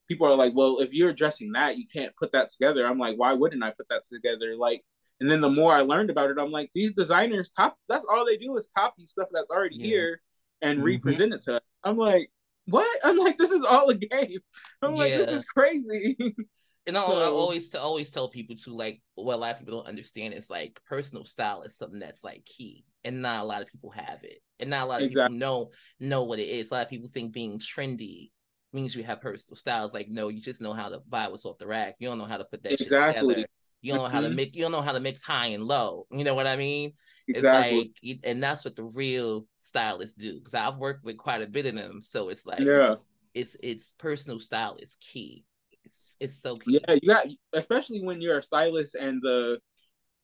[0.09, 2.87] people are like, well, if you're addressing that, you can't put that together.
[2.87, 4.57] I'm like, why wouldn't I put that together?
[4.57, 4.83] Like,
[5.21, 8.27] and then the more I learned about it, I'm like, these designers cop that's all
[8.27, 9.87] they do is copy stuff that's already yeah.
[9.87, 10.21] here
[10.61, 10.87] and mm-hmm.
[10.87, 11.63] represent it to us.
[11.83, 12.31] I'm like,
[12.67, 12.89] what?
[13.05, 14.39] I'm like, this is all a game.
[14.83, 14.99] I'm yeah.
[14.99, 16.17] like, this is crazy.
[16.87, 19.89] And I, so, always always tell people to like what a lot of people don't
[19.89, 23.69] understand is like personal style is something that's like key, and not a lot of
[23.69, 25.39] people have it, and not a lot of exactly.
[25.39, 26.71] people know know what it is.
[26.71, 28.33] A lot of people think being trendy
[28.75, 29.95] means you have personal styles.
[29.95, 31.95] Like, no, you just know how to buy what's off the rack.
[31.99, 33.35] You don't know how to put that exactly.
[33.35, 33.49] together.
[33.81, 34.37] You don't know how to mm-hmm.
[34.37, 34.55] mix.
[34.55, 36.07] You don't know how to mix high and low.
[36.11, 36.93] You know what I mean?
[37.29, 37.93] Exactly.
[38.03, 40.39] It's like, and that's what the real stylists do.
[40.39, 42.97] Because I've worked with quite a bit of them, so it's like, yeah,
[43.35, 45.45] it's it's personal style is key.
[45.85, 46.81] It's it's so key.
[46.89, 49.59] Yeah, you got especially when you're a stylist and the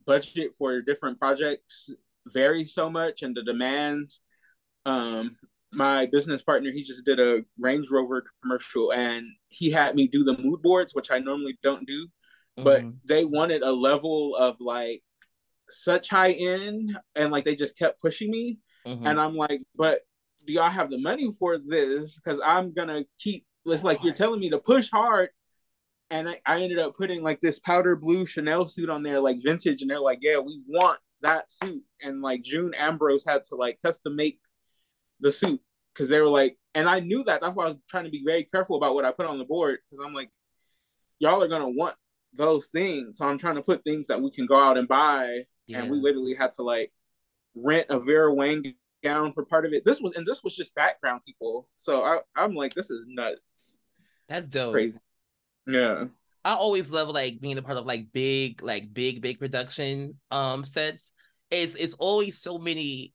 [0.07, 1.91] budget for different projects
[2.27, 4.21] varies so much and the demands.
[4.87, 5.37] Um,
[5.72, 10.24] my business partner, he just did a Range Rover commercial and he had me do
[10.24, 12.06] the mood boards, which I normally don't do.
[12.59, 12.64] Mm-hmm.
[12.64, 15.02] But they wanted a level of like
[15.68, 18.59] such high end and like they just kept pushing me.
[18.87, 19.06] Mm-hmm.
[19.06, 20.00] And I'm like, but
[20.46, 22.18] do y'all have the money for this?
[22.18, 25.28] Because I'm gonna keep it's like you're telling me to push hard
[26.11, 29.38] and I, I ended up putting like this powder blue Chanel suit on there, like
[29.42, 33.54] vintage, and they're like, "Yeah, we want that suit." And like June Ambrose had to
[33.54, 34.40] like custom make
[35.20, 35.61] the suit
[35.94, 37.40] because they were like, and I knew that.
[37.40, 39.44] That's why I was trying to be very careful about what I put on the
[39.44, 40.30] board because I'm like,
[41.18, 41.96] y'all are gonna want
[42.33, 45.42] those things, so I'm trying to put things that we can go out and buy.
[45.66, 45.83] Yeah.
[45.83, 46.92] And we literally had to like
[47.54, 48.64] rent a Vera Wang
[49.02, 49.85] gown for part of it.
[49.85, 51.68] This was and this was just background people.
[51.78, 53.78] So I, I'm like, this is nuts.
[54.28, 54.76] That's dope.
[55.66, 56.06] Yeah.
[56.44, 60.64] I always love like being a part of like big, like big, big production um
[60.64, 61.12] sets.
[61.50, 63.12] It's it's always so many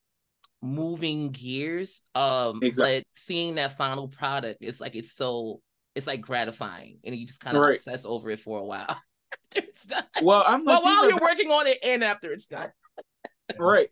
[0.65, 2.01] moving gears.
[2.13, 2.99] Um exactly.
[2.99, 5.62] but seeing that final product, it's like it's so
[5.95, 7.75] it's like gratifying and you just kind of right.
[7.75, 10.04] obsess over it for a while after it's done.
[10.21, 12.71] Well, I'm well, while you're working on it and after it's done.
[13.60, 13.89] right.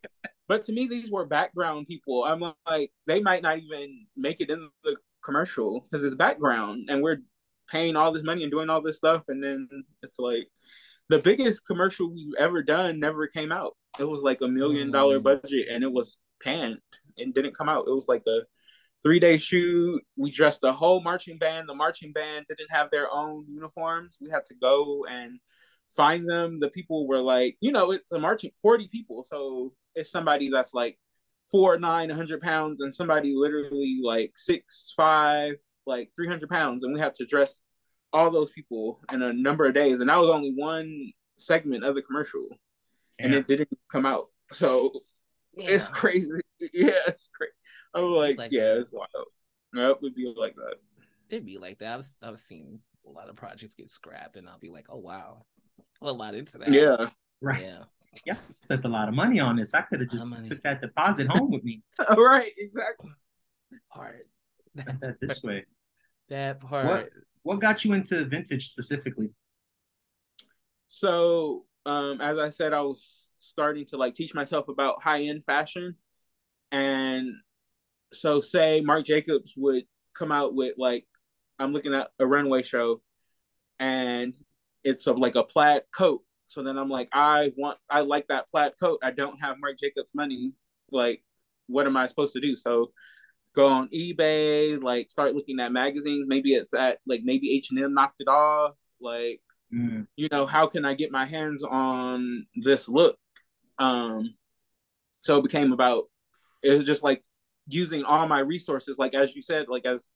[0.47, 2.25] But to me, these were background people.
[2.25, 7.01] I'm like, they might not even make it in the commercial because it's background and
[7.01, 7.19] we're
[7.69, 9.67] paying all this money and doing all this stuff, and then
[10.01, 10.47] it's like
[11.09, 13.75] the biggest commercial we've ever done never came out.
[13.99, 15.23] It was like a million dollar mm.
[15.23, 16.79] budget, and it was panned
[17.17, 17.87] and didn't come out.
[17.87, 18.41] It was like a
[19.03, 20.01] three day shoot.
[20.17, 21.69] We dressed the whole marching band.
[21.69, 24.17] The marching band didn't have their own uniforms.
[24.19, 25.39] We had to go and
[25.91, 26.59] find them.
[26.59, 29.23] The people were like, you know, it's a marching 40 people.
[29.25, 30.97] So it's somebody that's like
[31.51, 36.99] four, nine, 100 pounds, and somebody literally like six, five, like 300 pounds, and we
[36.99, 37.61] had to dress
[38.11, 41.95] all those people in a number of days, and that was only one segment of
[41.95, 42.47] the commercial,
[43.19, 43.25] yeah.
[43.25, 44.27] and it didn't come out.
[44.51, 44.91] So
[45.57, 45.69] yeah.
[45.71, 46.29] it's crazy.
[46.73, 47.51] Yeah, it's crazy.
[47.93, 48.81] I'm like, like yeah, that.
[48.81, 49.27] it's wild.
[49.73, 50.75] Yep, it'd be like that.
[51.29, 51.99] It'd be like that.
[51.99, 55.45] I've I've seen a lot of projects get scrapped, and I'll be like, oh wow,
[56.01, 56.71] a lot into that.
[56.71, 57.09] Yeah,
[57.41, 57.61] right.
[57.61, 57.83] Yeah.
[58.27, 59.73] Yeah, spent a lot of money on this.
[59.73, 61.81] I could have just took that deposit home with me.
[62.15, 63.09] right, exactly.
[63.89, 64.27] Part
[64.75, 65.65] that this way.
[66.29, 66.85] That part.
[66.85, 67.09] What,
[67.43, 69.31] what got you into vintage specifically?
[70.87, 75.45] So, um, as I said, I was starting to like teach myself about high end
[75.45, 75.95] fashion,
[76.71, 77.33] and
[78.11, 81.05] so say Marc Jacobs would come out with like
[81.59, 83.01] I'm looking at a runway show,
[83.79, 84.33] and
[84.83, 86.21] it's a, like a plaid coat.
[86.47, 88.99] So then I'm like, I want, I like that plaid coat.
[89.01, 90.53] I don't have Marc Jacobs money.
[90.91, 91.23] Like,
[91.67, 92.55] what am I supposed to do?
[92.55, 92.91] So
[93.55, 96.25] go on eBay, like start looking at magazines.
[96.27, 98.75] Maybe it's at like maybe H and M knocked it off.
[98.99, 99.41] Like,
[99.73, 100.05] mm.
[100.15, 103.17] you know, how can I get my hands on this look?
[103.79, 104.35] Um,
[105.21, 106.05] so it became about
[106.61, 107.23] it was just like
[107.67, 110.09] using all my resources, like as you said, like as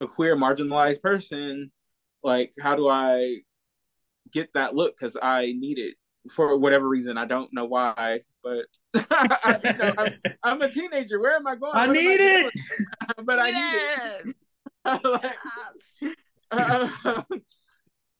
[0.00, 1.70] a queer marginalized person,
[2.22, 3.38] like how do I
[4.32, 4.96] get that look?
[4.98, 5.94] Because I need it
[6.30, 7.16] for whatever reason.
[7.16, 8.66] I don't know why, but
[9.10, 11.20] I, you know, I'm, I'm, a teenager.
[11.20, 11.72] Where am I going?
[11.74, 12.52] I what need I it,
[13.24, 14.36] but I need it.
[15.04, 15.36] like,
[16.50, 17.22] uh,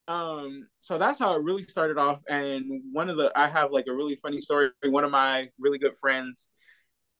[0.08, 2.20] um, so that's how it really started off.
[2.28, 4.70] And one of the, I have like a really funny story.
[4.84, 6.48] One of my really good friends,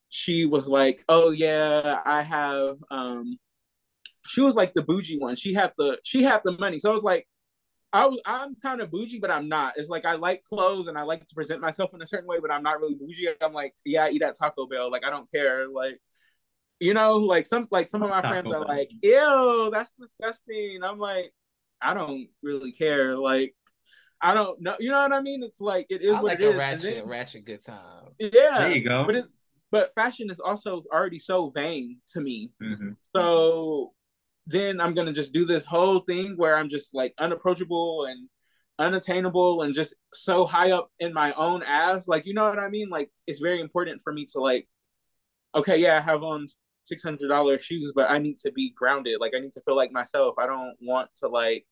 [0.09, 3.38] she was like, "Oh yeah, I have." Um,
[4.27, 5.37] she was like the bougie one.
[5.37, 6.79] She had the she had the money.
[6.79, 7.29] So I was like,
[7.92, 9.74] I was I'm kind of bougie, but I'm not.
[9.77, 12.38] It's like I like clothes and I like to present myself in a certain way,
[12.40, 13.29] but I'm not really bougie.
[13.42, 14.90] I'm like, yeah, I eat at Taco Bell.
[14.90, 15.68] Like I don't care.
[15.68, 15.98] Like
[16.81, 20.81] you know, like some like some of my friends are like, ew, that's disgusting.
[20.83, 21.33] I'm like,
[21.81, 23.17] I don't really care.
[23.17, 23.55] Like,
[24.21, 24.77] I don't know.
[24.81, 25.43] You know what I mean?
[25.43, 26.57] It's like it is I what like it a is.
[26.59, 28.09] ratchet, then, ratchet good time.
[28.19, 29.05] yeah, There you go.
[29.07, 29.25] but it,
[29.71, 32.51] but fashion is also already so vain to me.
[32.62, 32.97] Mhm.
[33.14, 33.93] So
[34.47, 38.29] then I'm gonna just do this whole thing where I'm just like unapproachable and
[38.79, 42.09] unattainable and just so high up in my own ass.
[42.09, 42.88] Like, you know what I mean?
[42.88, 44.69] Like, it's very important for me to like,
[45.55, 46.47] okay, yeah, I have on
[46.88, 49.18] six hundred dollar shoes, but I need to be grounded.
[49.20, 50.35] Like, I need to feel like myself.
[50.38, 51.66] I don't want to like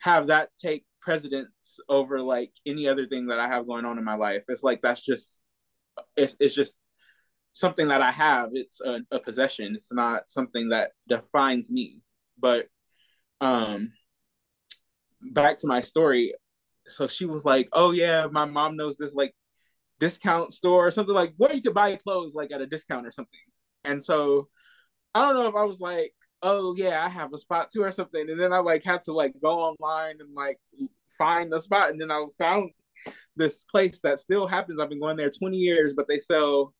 [0.00, 4.04] have that take precedence over like any other thing that I have going on in
[4.04, 4.42] my life.
[4.48, 5.40] It's like that's just
[6.16, 6.76] it's it's just
[7.52, 8.50] something that I have.
[8.52, 9.74] It's a, a possession.
[9.76, 12.00] It's not something that defines me.
[12.38, 12.66] But
[13.40, 13.92] um
[15.32, 16.34] back to my story.
[16.86, 19.34] So she was like, "Oh yeah, my mom knows this like
[20.00, 23.12] discount store or something like where you could buy clothes like at a discount or
[23.12, 23.40] something."
[23.84, 24.48] And so
[25.14, 27.92] I don't know if I was like, "Oh yeah, I have a spot too" or
[27.92, 28.28] something.
[28.28, 30.58] And then I like had to like go online and like
[31.18, 32.70] find the spot, and then I found
[33.36, 34.80] this place that still happens.
[34.80, 36.74] I've been going there 20 years, but they sell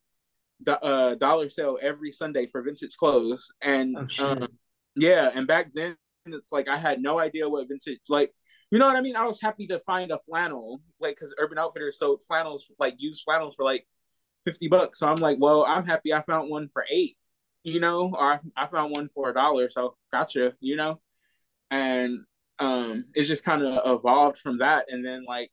[0.64, 3.50] the uh, dollar sale every Sunday for vintage clothes.
[3.60, 4.48] And Oh, um,
[4.96, 8.32] yeah, and back then it's like I had no idea what vintage like.
[8.70, 9.14] You know what I mean?
[9.14, 13.22] I was happy to find a flannel, like because Urban Outfitters sold flannels, like used
[13.24, 13.86] flannels for like
[14.44, 15.00] fifty bucks.
[15.00, 17.16] So I'm like, well, I'm happy I found one for eight,
[17.62, 19.70] you know, or I found one for a dollar.
[19.70, 21.00] So gotcha, you know,
[21.70, 22.20] and
[22.58, 24.86] um, it's just kind of evolved from that.
[24.88, 25.50] And then like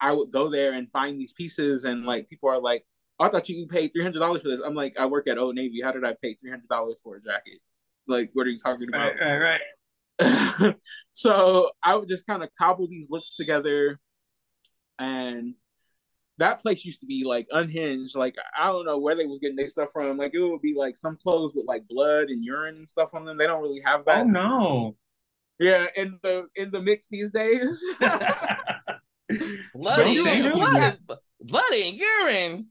[0.00, 2.84] I would go there and find these pieces, and like people are like,
[3.18, 4.60] oh, I thought you paid three hundred dollars for this.
[4.64, 5.80] I'm like, I work at Old Navy.
[5.82, 7.60] How did I pay three hundred dollars for a jacket?
[8.06, 9.12] Like, what are you talking about?
[9.20, 9.60] Right, right,
[10.20, 10.76] right.
[11.12, 14.00] so I would just kind of cobble these looks together,
[14.98, 15.54] and
[16.40, 18.16] that place used to be like unhinged.
[18.16, 20.16] Like I don't know where they was getting their stuff from.
[20.18, 23.24] Like it would be like some clothes with like blood and urine and stuff on
[23.24, 23.38] them.
[23.38, 24.24] They don't really have that.
[24.24, 24.96] Oh no.
[25.58, 27.80] Yeah, in the in the mix these days.
[29.74, 30.96] Bloody, Don't they do bloody,
[31.40, 32.66] bloody and urine.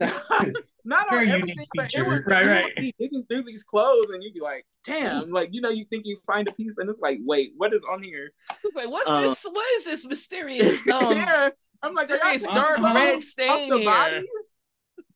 [0.84, 2.64] Not on Very everything, unique but it would, Right, you right.
[2.64, 5.84] would be digging through these clothes and you'd be like, damn, like you know, you
[5.84, 8.32] think you find a piece and it's like, wait, what is on here?
[8.64, 9.44] It's like, what's Um, this?
[9.44, 10.80] What is this mysterious?
[10.92, 11.50] Um, yeah.
[11.82, 13.84] I'm like, are y'all mysterious taking dark the clothes red off stain the here.
[13.86, 14.28] bodies?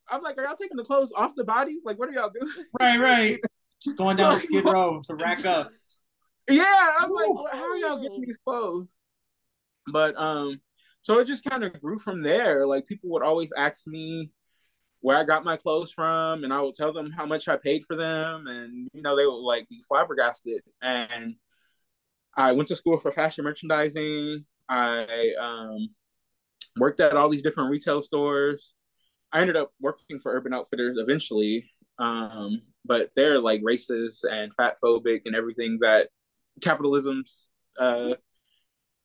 [0.09, 1.81] I'm like, are y'all taking the clothes off the bodies?
[1.85, 2.53] Like, what are y'all doing?
[2.81, 3.41] right, right.
[3.83, 5.69] Just going down Skid Row to rack up.
[6.49, 7.35] yeah, I'm like, Ooh.
[7.35, 8.93] what- how are y'all getting these clothes?
[9.93, 10.61] But um,
[11.03, 12.67] so it just kind of grew from there.
[12.67, 14.31] Like people would always ask me
[15.01, 17.85] where I got my clothes from, and I would tell them how much I paid
[17.85, 20.63] for them, and you know they would like be flabbergasted.
[20.81, 21.35] And
[22.35, 24.47] I went to school for fashion merchandising.
[24.69, 25.89] I um
[26.77, 28.75] worked at all these different retail stores.
[29.33, 34.77] I ended up working for Urban Outfitters eventually, um, but they're like racist and fat
[34.83, 36.09] phobic and everything that
[36.61, 38.15] capitalism's uh,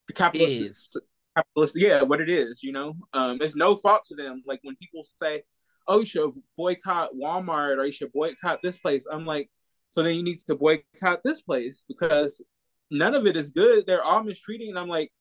[0.10, 0.98] the capitalist Is.
[1.38, 4.76] capitalist yeah what it is you know um there's no fault to them like when
[4.76, 5.44] people say
[5.88, 9.50] oh you should boycott walmart or you should boycott this place i'm like
[9.90, 12.42] so then you need to boycott this place because
[12.90, 15.12] none of it is good they're all mistreating and i'm like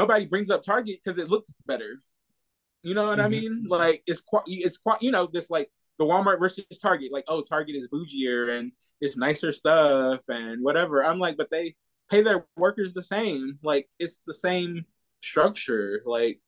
[0.00, 1.90] nobody brings up target because it looks better
[2.82, 3.30] you know what i Mhm.
[3.38, 7.24] mean like it's quite it's quite you know this like the walmart versus target like
[7.32, 11.74] oh target is bougier and it's nicer stuff and whatever i'm like but they
[12.10, 14.84] pay their workers the same like it's the same
[15.22, 16.02] structure.
[16.06, 16.40] Like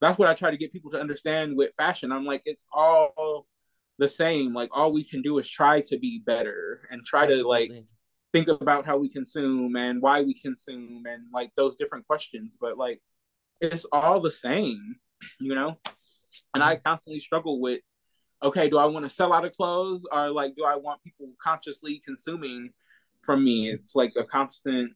[0.00, 2.10] that's what I try to get people to understand with fashion.
[2.10, 3.46] I'm like, it's all
[3.98, 4.54] the same.
[4.54, 7.86] Like all we can do is try to be better and try to like Absolutely.
[8.32, 12.56] Think about how we consume and why we consume and like those different questions.
[12.60, 13.00] But like
[13.60, 14.96] it's all the same,
[15.40, 15.76] you know?
[16.54, 16.82] And I mm-hmm.
[16.88, 17.80] constantly struggle with
[18.42, 21.28] okay, do I want to sell out of clothes or like do I want people
[21.40, 22.70] consciously consuming
[23.22, 23.70] from me?
[23.70, 24.92] It's like a constant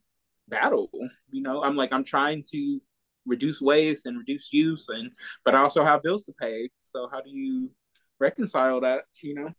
[0.49, 0.89] battle,
[1.29, 1.63] you know?
[1.63, 2.81] I'm like I'm trying to
[3.25, 5.11] reduce waste and reduce use and
[5.45, 6.69] but I also have bills to pay.
[6.81, 7.69] So how do you
[8.19, 9.49] reconcile that, you know?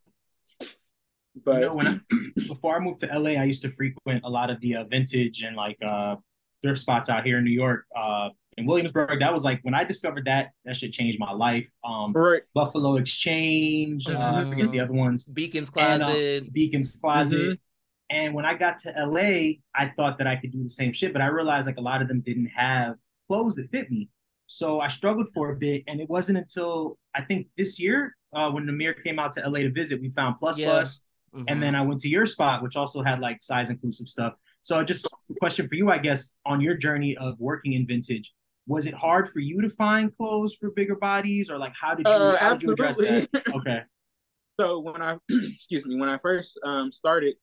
[1.44, 2.00] But you know, when I,
[2.48, 5.42] before I moved to LA, I used to frequent a lot of the uh, vintage
[5.42, 6.16] and like uh,
[6.62, 7.86] thrift spots out here in New York.
[7.96, 10.50] Uh, in Williamsburg, that was like when I discovered that.
[10.64, 11.68] That should change my life.
[11.84, 12.42] Um, right.
[12.54, 15.26] Buffalo Exchange, uh, I forget the other ones.
[15.26, 16.52] Beacon's And, uh, Closet.
[16.52, 17.40] Beacon's Closet.
[17.40, 17.58] Mhm.
[18.10, 21.12] And when I got to LA, I thought that I could do the same shit,
[21.12, 22.96] but I realized like a lot of them didn't have
[23.28, 24.08] clothes that fit me.
[24.46, 28.50] So I struggled for a bit, and it wasn't until I think this year uh,
[28.50, 30.68] when Namir came out to LA to visit, we found Plus Yeah.
[30.68, 31.44] Plus, Mhm.
[31.48, 34.34] and then I went to your spot, which also had like size inclusive stuff.
[34.62, 38.32] So just a question for you, I guess, on your journey of working in vintage,
[38.66, 42.06] was it hard for you to find clothes for bigger bodies, or like how did
[42.06, 43.28] you Uh, how did you address that?
[43.54, 43.82] Okay,
[44.58, 47.36] so when I excuse me, when I first um started,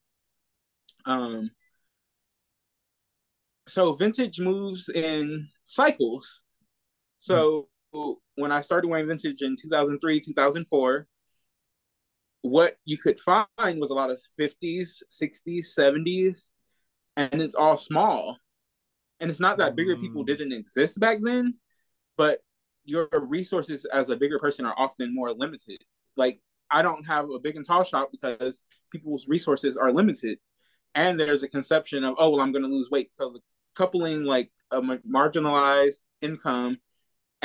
[1.06, 1.52] um
[3.68, 6.44] so vintage moves in cycles.
[7.18, 8.42] So mm-hmm.
[8.42, 11.08] when I started wearing vintage in 2003, 2004,
[12.50, 16.48] what you could find was a lot of 50s, 60s, 70s,
[17.18, 18.38] and it's all small.
[19.20, 20.28] And it's not that bigger people mm.
[20.28, 21.56] didn't exist back then,
[22.18, 22.40] but
[22.84, 25.84] your resources as a bigger person are often more limited.
[26.16, 30.38] Like I don't have a big and tall shop because people's resources are limited.
[30.94, 33.10] And there's a conception of, oh, well, I'm going to lose weight.
[33.14, 33.40] So the
[33.76, 36.78] coupling like a marginalized income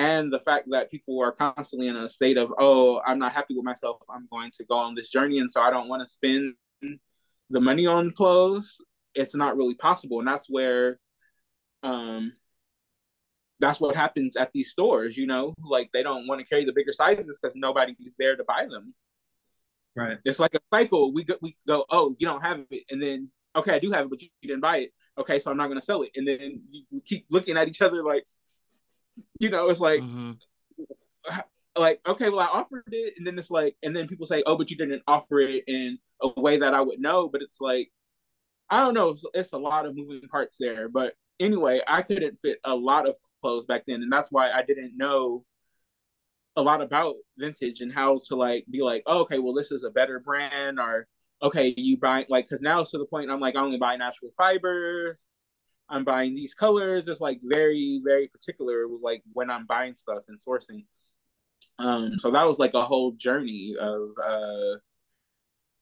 [0.01, 3.55] and the fact that people are constantly in a state of oh i'm not happy
[3.55, 6.09] with myself i'm going to go on this journey and so i don't want to
[6.09, 6.55] spend
[7.51, 8.81] the money on clothes
[9.15, 10.19] it's not really possible.
[10.19, 10.99] And that's where
[11.83, 12.33] um
[13.59, 15.55] that's what happens at these stores you know?
[15.63, 18.95] Like they don't want to carry the bigger sizes because nobody's there to buy them.
[19.97, 20.19] Right.
[20.25, 21.13] It's like a cycle.
[21.13, 24.07] We go, we go oh you don't have it and then okay i do have
[24.07, 24.93] it but you didn't buy it.
[25.19, 26.11] Okay, so I'm not gonna sell it.
[26.15, 28.25] And then you keep looking at each other like,
[29.39, 30.33] you know, it's like, mm-hmm.
[31.77, 34.57] like okay, well I offered it, and then it's like, and then people say, oh,
[34.57, 37.29] but you didn't offer it in a way that I would know.
[37.29, 37.91] But it's like,
[38.69, 40.89] I don't know, it's, it's a lot of moving parts there.
[40.89, 44.63] But anyway, I couldn't fit a lot of clothes back then, and that's why I
[44.63, 45.45] didn't know
[46.57, 49.85] a lot about vintage and how to like be like, oh, okay, well this is
[49.85, 51.07] a better brand or
[51.43, 53.97] okay, you buy like because now it's to the point I'm like I only buy
[53.97, 55.19] natural fiber.
[55.91, 57.09] I'm buying these colors.
[57.09, 60.85] It's like very very particular with like when I'm buying stuff and sourcing.
[61.79, 64.79] Um, so that was like a whole journey of uh,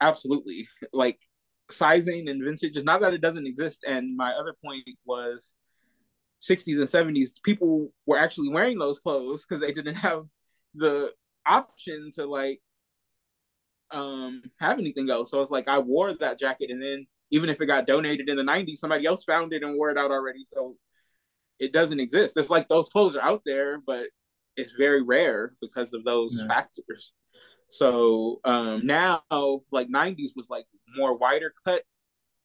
[0.00, 1.20] absolutely like
[1.70, 2.76] sizing and vintage.
[2.76, 3.84] It's not that it doesn't exist.
[3.86, 5.54] And my other point was
[6.40, 7.42] 60s and 70s.
[7.42, 10.24] People were actually wearing those clothes because they didn't have
[10.74, 11.12] the
[11.46, 12.60] option to like
[13.90, 15.30] um have anything else.
[15.30, 18.36] So it's like I wore that jacket and then even if it got donated in
[18.36, 20.44] the 90s, somebody else found it and wore it out already.
[20.46, 20.76] So
[21.58, 22.36] it doesn't exist.
[22.36, 24.06] It's like those clothes are out there, but
[24.56, 26.46] it's very rare because of those yeah.
[26.46, 27.12] factors.
[27.68, 29.22] So um now
[29.70, 31.82] like 90s was like more wider cut,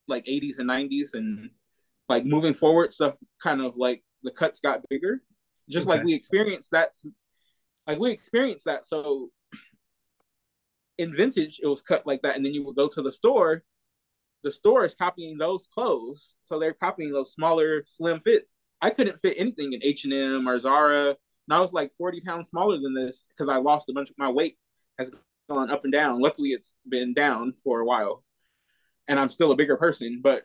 [0.08, 1.50] like 80s and 90s and
[2.10, 5.22] like moving forward stuff kind of like the cuts got bigger.
[5.70, 5.98] Just okay.
[5.98, 6.90] like we experienced that
[7.88, 8.86] like we experienced that.
[8.86, 9.30] So
[10.98, 13.64] in vintage it was cut like that and then you would go to the store
[14.44, 19.20] the store is copying those clothes so they're copying those smaller slim fits i couldn't
[19.20, 23.26] fit anything in h&m or zara and i was like 40 pounds smaller than this
[23.30, 24.58] because i lost a bunch of my weight
[24.98, 25.12] has
[25.50, 28.24] gone up and down luckily it's been down for a while
[29.08, 30.44] and i'm still a bigger person but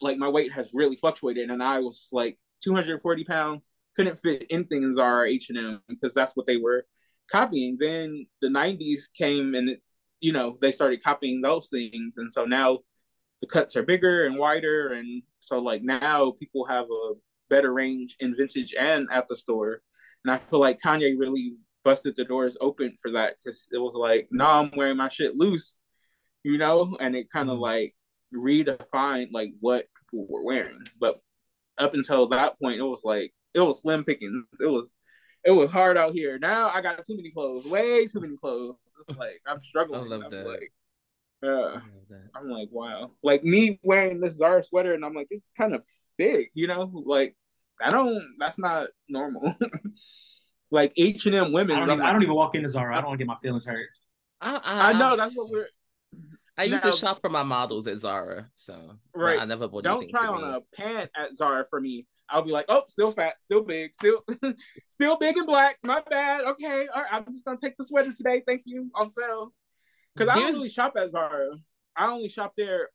[0.00, 4.82] like my weight has really fluctuated and i was like 240 pounds couldn't fit anything
[4.82, 6.84] in zara h&m because that's what they were
[7.30, 7.76] copying.
[7.78, 9.82] Then the '90s came, and it,
[10.26, 12.80] you know they started copying those things, and so now
[13.40, 17.12] the cuts are bigger and wider, and so like now people have a
[17.48, 19.82] better range in vintage and at the store.
[20.24, 23.94] And I feel like Kanye really busted the doors open for that because it was
[23.94, 25.78] like, no, nah, I'm wearing my shit loose,
[26.42, 27.60] you know, and it kind of mm.
[27.60, 27.94] like
[28.34, 30.82] redefined like what people were wearing.
[30.98, 31.14] But
[31.78, 34.44] up until that point, it was like it was slim pickings.
[34.60, 34.88] It was
[35.46, 36.38] it was hard out here.
[36.38, 38.76] Now I got too many clothes, way too many clothes.
[39.08, 40.00] It's like I'm struggling.
[40.00, 40.46] I love I'm that.
[40.46, 40.72] Like,
[41.42, 41.80] yeah,
[42.34, 43.12] I'm like, wow.
[43.22, 45.82] Like me wearing this Zara sweater, and I'm like, it's kind of
[46.18, 46.90] big, you know.
[47.06, 47.36] Like
[47.80, 48.22] I don't.
[48.38, 49.54] That's not normal.
[50.70, 51.76] like H and M women.
[51.76, 52.96] I don't, even, like, I don't even walk into Zara.
[52.96, 53.86] I don't want to get my feelings hurt.
[54.40, 55.68] I, I, I know that's what we're.
[56.58, 59.38] I used now, to shop for my models at Zara, so right.
[59.38, 59.84] I never bought.
[59.84, 62.06] Don't try on a pant at Zara for me.
[62.28, 64.22] I'll be like, oh, still fat, still big, still,
[64.90, 65.78] still big and black.
[65.84, 66.44] My bad.
[66.44, 67.12] Okay, all right.
[67.12, 68.42] I'm just gonna take the sweater today.
[68.46, 68.90] Thank you.
[68.94, 69.52] On sale.
[70.14, 71.50] Because I don't really shop at Zara.
[71.94, 72.88] I only shop there,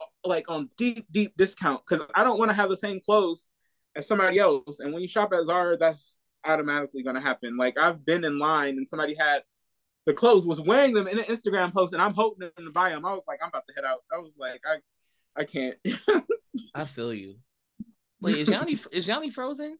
[0.00, 1.82] uh, like on deep, deep discount.
[1.86, 3.48] Because I don't want to have the same clothes
[3.94, 4.80] as somebody else.
[4.80, 7.56] And when you shop at Zara, that's automatically gonna happen.
[7.56, 9.42] Like I've been in line and somebody had
[10.06, 13.04] the clothes was wearing them in an Instagram post, and I'm hoping to buy them.
[13.04, 13.98] I was like, I'm about to head out.
[14.12, 15.76] I was like, I, I can't.
[16.74, 17.36] I feel you.
[18.22, 19.76] Wait, is Yanni is Yanni frozen?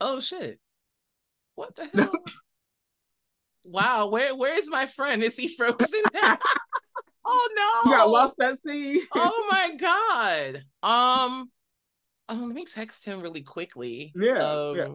[0.00, 0.60] Oh shit!
[1.54, 2.12] What the hell?
[3.66, 5.22] wow, where where is my friend?
[5.22, 6.02] Is he frozen?
[7.24, 7.48] oh
[7.84, 7.90] no!
[7.90, 9.02] You got lost at sea.
[9.14, 10.56] oh my god.
[10.82, 11.50] Um.
[12.28, 14.12] Oh, let me text him really quickly.
[14.14, 14.38] Yeah.
[14.38, 14.88] Um, yeah.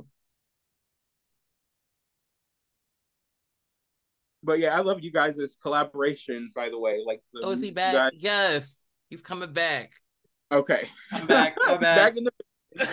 [4.43, 6.51] But yeah, I love you guys' collaboration.
[6.55, 7.93] By the way, like, the, oh, is he back?
[7.93, 8.11] Guys...
[8.15, 9.91] Yes, he's coming back.
[10.51, 10.87] Okay.
[11.11, 11.57] I'm back.
[11.65, 11.97] I'm back.
[11.97, 12.31] back in the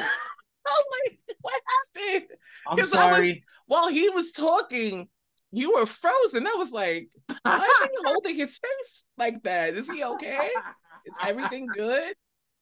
[0.66, 1.60] Oh my what
[1.94, 2.30] happened?
[2.66, 3.30] I'm sorry.
[3.30, 5.08] Was, while he was talking,
[5.52, 6.46] you were frozen.
[6.46, 7.08] I was like,
[7.42, 9.74] why is he holding his face like that?
[9.74, 10.48] Is he okay?
[11.06, 12.14] Is everything good?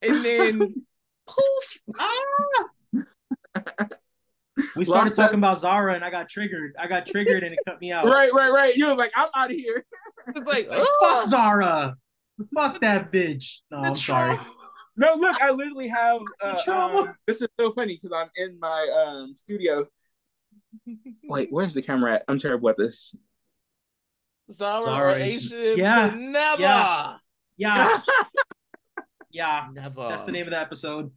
[0.03, 0.59] And then
[1.27, 1.79] poof.
[1.99, 2.65] Ah!
[4.77, 6.75] We started Lost talking about Zara and I got triggered.
[6.79, 8.05] I got triggered and it cut me out.
[8.05, 8.75] right, right, right.
[8.75, 9.87] You were like, I'm out of here.
[10.29, 11.97] It's like, Like, fuck Zara.
[12.55, 13.61] Fuck that bitch.
[13.71, 14.39] No, I'm sorry.
[14.97, 16.21] No, look, I literally have.
[16.43, 19.87] Uh, um, this is so funny because I'm in my um studio.
[21.25, 22.25] Wait, where's the camera at?
[22.29, 23.15] I'm terrible at this.
[24.51, 27.17] Zara, Zara Asian, Yeah, never, yeah.
[27.57, 28.01] Yeah,
[29.31, 29.69] yeah.
[29.73, 30.09] never.
[30.09, 31.11] That's the name of the episode.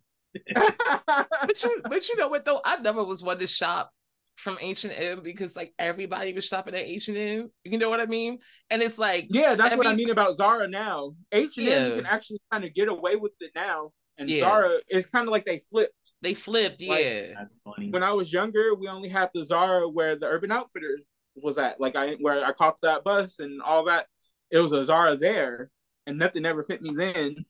[0.54, 2.62] But you, but you know what though?
[2.64, 3.92] I never was one to shop
[4.36, 7.52] from H and M because like everybody was shopping at H and M.
[7.64, 8.40] You know what I mean?
[8.70, 11.14] And it's like, yeah, that's what I mean about Zara now.
[11.32, 11.88] H and M Yeah.
[11.88, 14.42] you can actually kind of get away with it now, and Yeah.
[14.42, 16.12] Zara it's kind of like they flipped.
[16.22, 17.34] they flipped, Like, yeah.
[17.36, 17.90] That's funny.
[17.90, 21.02] When I was younger, we only had the Zara where the Urban Outfitters
[21.36, 21.80] was at.
[21.80, 24.08] Like I where I caught that bus and all that.
[24.52, 25.70] It was a Zara there,
[26.06, 27.46] and nothing ever fit me then.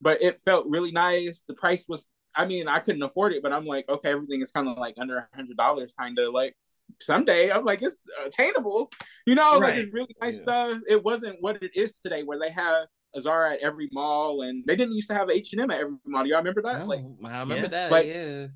[0.00, 1.42] But it felt really nice.
[1.48, 2.06] The price was.
[2.36, 4.94] I mean, I couldn't afford it, but I'm like, okay, everything is kind of like
[4.98, 6.54] under a hundred dollars, kind of like
[7.00, 7.50] someday.
[7.50, 8.90] I'm like, it's attainable,
[9.26, 10.42] you know, like it's really nice Yeah.
[10.42, 10.78] stuff.
[10.88, 14.62] It wasn't what it is today, where they have a Zara at every mall, and
[14.66, 16.22] they didn't used to have H and M at every mall.
[16.24, 16.80] Do y'all remember that?
[16.80, 17.66] No, Like, I remember Yeah.
[17.68, 17.90] that.
[17.90, 18.46] Like- yeah.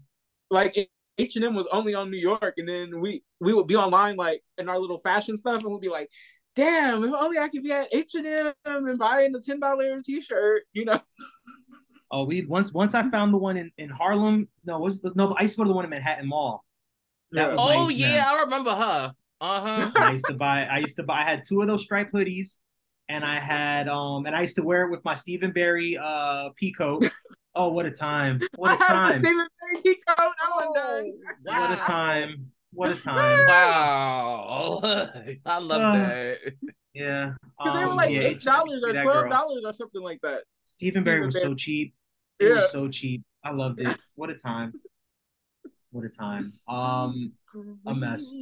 [0.51, 3.76] like H and M was only on New York, and then we we would be
[3.76, 6.11] online like in our little fashion stuff, and we'd be like,
[6.57, 10.01] "Damn, if only I could be at H and M and buying the ten dollar
[10.03, 11.01] t shirt," you know?
[12.11, 14.48] Oh, we once once I found the one in, in Harlem.
[14.64, 15.34] No, was the, no?
[15.38, 16.64] I used to go to the one in Manhattan Mall.
[17.32, 17.52] That Yeah.
[17.52, 18.26] was Oh nice, yeah, man.
[18.28, 19.14] I remember her.
[19.40, 19.90] Uh huh.
[19.96, 20.64] I used to buy.
[20.66, 21.20] I used to buy.
[21.20, 22.58] I had two of those striped hoodies,
[23.08, 26.50] and I had um, and I used to wear it with my Stephen Barry uh
[26.56, 27.04] pea coat.
[27.52, 28.40] Oh, what a time!
[28.54, 29.22] What a I had the time!
[29.24, 30.16] Stephen Barry pea coat.
[30.40, 31.12] I was done.
[31.42, 32.52] What a time!
[32.72, 33.44] What a time!
[33.44, 34.80] Wow.
[35.46, 36.38] I love Uh, that.
[36.94, 40.20] Yeah, Because they were um, like yeah, eight dollars or twelve dollars or something like
[40.22, 40.42] that.
[40.64, 41.46] Stephen Barry was Barry.
[41.46, 41.92] so cheap.
[42.41, 42.55] It Yeah.
[42.57, 43.22] was so cheap.
[43.45, 43.99] I loved it.
[44.14, 44.74] What a time!
[45.93, 46.53] What a time!
[46.68, 47.30] Um,
[47.86, 48.34] a mess.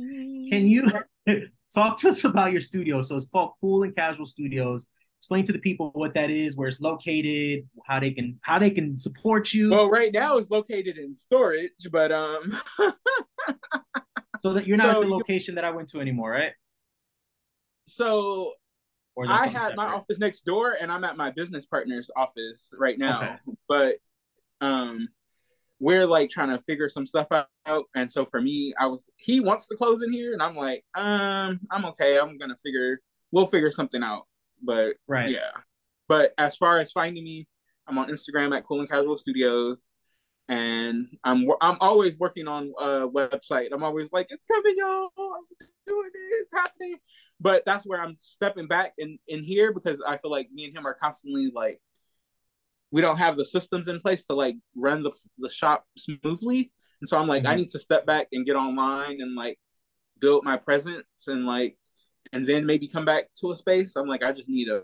[0.49, 0.91] Can you
[1.75, 3.03] talk to us about your studio?
[3.03, 4.87] So it's called Cool and Casual Studios.
[5.21, 8.71] Explain to the people what that is, where it's located, how they can how they
[8.71, 12.57] can support you, Well, right now it's located in storage, but um,
[14.43, 16.53] so that you're not so at the location that I went to anymore, right?
[17.89, 18.53] so
[19.27, 23.17] I had my office next door, and I'm at my business partner's office right now.
[23.17, 23.37] Okay.
[23.69, 23.97] But
[24.61, 25.09] um,
[25.81, 29.41] we're like trying to figure some stuff out, and so for me, I was he
[29.41, 32.19] wants to close in here, and I'm like, um, I'm okay.
[32.19, 33.01] I'm gonna figure.
[33.31, 34.23] We'll figure something out.
[34.63, 35.31] But right.
[35.31, 35.51] yeah.
[36.09, 37.47] But as far as finding me,
[37.87, 39.79] I'm on Instagram at Cool and Casual Studios,
[40.49, 43.69] and I'm I'm always working on a website.
[43.73, 45.11] I'm always like, it's coming, y'all.
[45.19, 46.19] I'm doing it.
[46.43, 46.97] It's happening.
[47.41, 50.77] But that's where I'm stepping back in in here because I feel like me and
[50.77, 51.81] him are constantly like,
[52.91, 57.09] we don't have the systems in place to like run the the shop smoothly, and
[57.09, 57.59] so I'm like, I Mhm.
[57.59, 59.59] need to step back and get online and like
[60.19, 61.77] build my presence and like
[62.33, 63.97] and then maybe come back to a space.
[63.97, 64.83] I'm like, I just need a,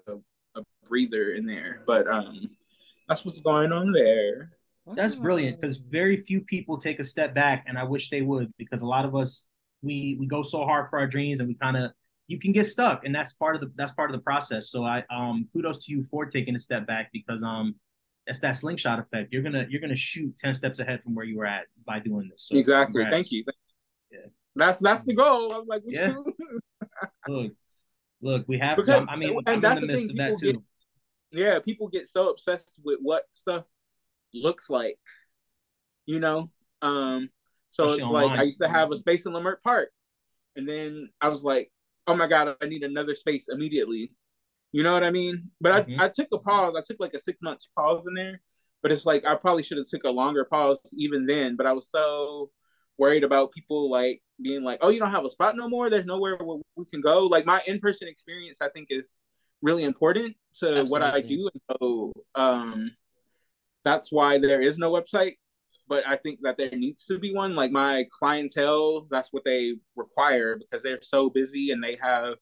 [0.54, 1.82] a breather in there.
[1.86, 2.50] But um
[3.08, 4.50] that's what's going on there.
[4.86, 8.52] That's brilliant because very few people take a step back, and I wish they would
[8.58, 9.48] because a lot of us
[9.82, 11.92] we we go so hard for our dreams and we kind of
[12.26, 14.70] you can get stuck, and that's part of the that's part of the process.
[14.70, 17.76] So I um kudos to you for taking a step back because um
[18.26, 19.32] that's that slingshot effect.
[19.32, 22.28] You're gonna you're gonna shoot ten steps ahead from where you were at by doing
[22.30, 22.46] this.
[22.48, 23.02] So exactly.
[23.02, 23.30] congrats.
[23.30, 23.44] Thank you.
[24.10, 24.18] Yeah.
[24.56, 25.52] That's that's the goal.
[25.52, 26.14] I'm like, we Yeah.
[27.28, 27.52] Look,
[28.20, 28.76] look, we have.
[28.76, 30.66] Because- I mean, and I'm that's in the the midst thing, of that people too.
[31.32, 33.64] yeah, people get so obsessed with what stuff
[34.34, 34.98] looks like,
[36.06, 36.50] you know.
[36.82, 37.30] Um,
[37.70, 38.38] so Especially it's like.
[38.38, 39.90] I used to have a space in Leimert Park,
[40.56, 41.70] and then I was like,
[42.06, 44.12] oh my god, I need another space immediately.
[44.72, 45.50] You know what I mean?
[45.60, 46.00] But Mhm.
[46.00, 46.74] I, I took a pause.
[46.76, 48.42] I took like a six months pause in there,
[48.82, 51.56] but it's like I probably should have took a longer pause even then.
[51.56, 52.50] But I was so
[52.98, 55.90] worried about people like being like, "Oh, you don't have a spot no more.
[55.90, 59.18] There's nowhere where we can go." Like my in person experience, I think is
[59.62, 62.90] really important to what I do, and so um,
[63.84, 65.34] that's why there is no website.
[65.86, 67.54] But I think that there needs to be one.
[67.54, 72.36] Like my clientele, that's what they require because they're so busy and they have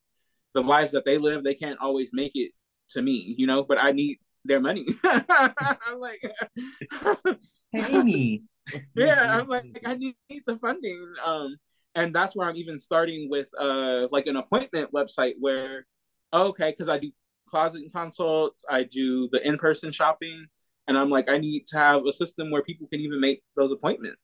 [0.55, 1.43] the lives that they live.
[1.43, 2.53] They can't always make it
[2.91, 3.65] to me, you know.
[3.65, 4.87] But I need their money.
[5.05, 6.23] I'm like,
[7.75, 8.43] Pay me.
[8.95, 10.15] yeah, I'm like, I need
[10.47, 11.15] the funding.
[11.25, 11.57] Um,
[11.95, 15.87] and that's where I'm even starting with uh like an appointment website where,
[16.33, 17.11] okay, because I do
[17.49, 20.47] closet consults, I do the in person shopping,
[20.93, 23.73] and I'm like, I need to have a system where people can even make those
[23.73, 24.19] appointments.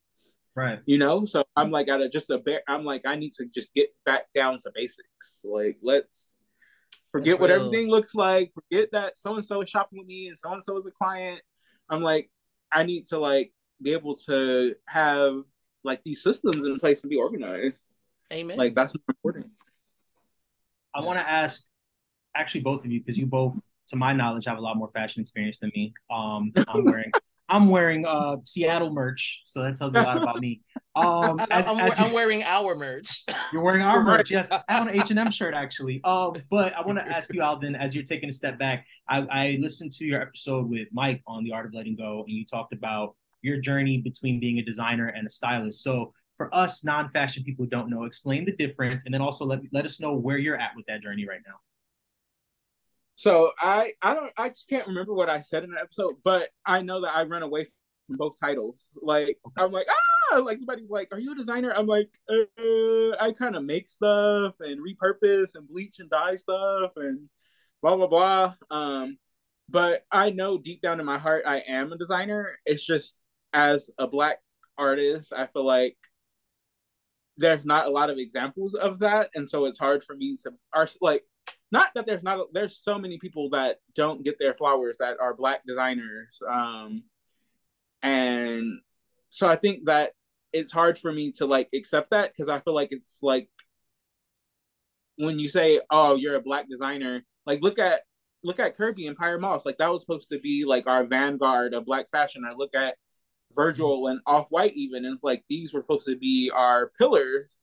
[0.55, 0.81] Right.
[0.87, 1.75] You know, so I'm mm-hmm.
[1.75, 2.63] like at a just a bare.
[2.69, 5.45] I'm like I need to just get back down to basics.
[5.45, 6.35] Like let's
[7.11, 7.67] forget That's what real.
[7.67, 8.53] everything looks like.
[8.55, 10.91] Forget that so and so is shopping with me and so and so is a
[10.91, 11.41] client.
[11.89, 12.31] I'm like
[12.73, 15.43] I need to like be able to have
[15.85, 17.77] like these systems in place and be organized.
[18.33, 18.59] Amen.
[18.59, 19.47] Like that's important.
[20.95, 21.65] I want to ask,
[22.35, 23.57] actually, both of you, because you both,
[23.89, 25.93] to my knowledge, have a lot more fashion experience than me.
[26.11, 27.13] Um, I'm wearing,
[27.49, 30.61] I'm wearing uh Seattle merch, so that tells you a lot about me.
[30.95, 33.25] Um, as, am as you- wearing our merch.
[33.53, 34.31] You're wearing our merch.
[34.31, 36.01] Yes, I have an H and M shirt actually.
[36.05, 38.87] Um, but I want to ask you, Alden, as you're taking a step back.
[39.09, 42.37] I, I listened to your episode with Mike on the Art of Letting Go, and
[42.37, 45.83] you talked about your journey between being a designer and a stylist.
[45.83, 49.61] So for us non-fashion people who don't know, explain the difference, and then also let
[49.73, 51.55] let us know where you're at with that journey right now.
[53.19, 56.51] So I I don't I just can't remember what I said in the episode, but
[56.65, 57.65] I know that I run away
[58.07, 58.97] from both titles.
[59.03, 59.89] Like I'm like
[60.31, 63.89] ah, like somebody's like, "Are you a designer?" I'm like, uh, I kind of make
[63.89, 67.29] stuff and repurpose and bleach and dye stuff and
[67.83, 68.55] blah blah blah.
[68.71, 69.19] Um,
[69.69, 72.55] but I know deep down in my heart I am a designer.
[72.67, 73.17] It's just
[73.53, 74.39] as a black
[74.79, 75.97] artist, I feel like
[77.37, 80.53] there's not a lot of examples of that, and so it's hard for me to
[80.73, 81.25] are like
[81.71, 85.35] not that there's not there's so many people that don't get their flowers that are
[85.35, 87.03] black designers um
[88.03, 88.81] and
[89.31, 90.13] so i think that
[90.53, 93.49] it's hard for me to like accept that because i feel like it's like
[95.17, 98.01] when you say oh you're a black designer like look at
[98.45, 101.75] look at Kerby and Pyer Moss like that was supposed to be like our vanguard
[101.75, 102.97] of black fashion i look at
[103.55, 107.59] virgil and off-white even and it's like these were supposed to be our pillars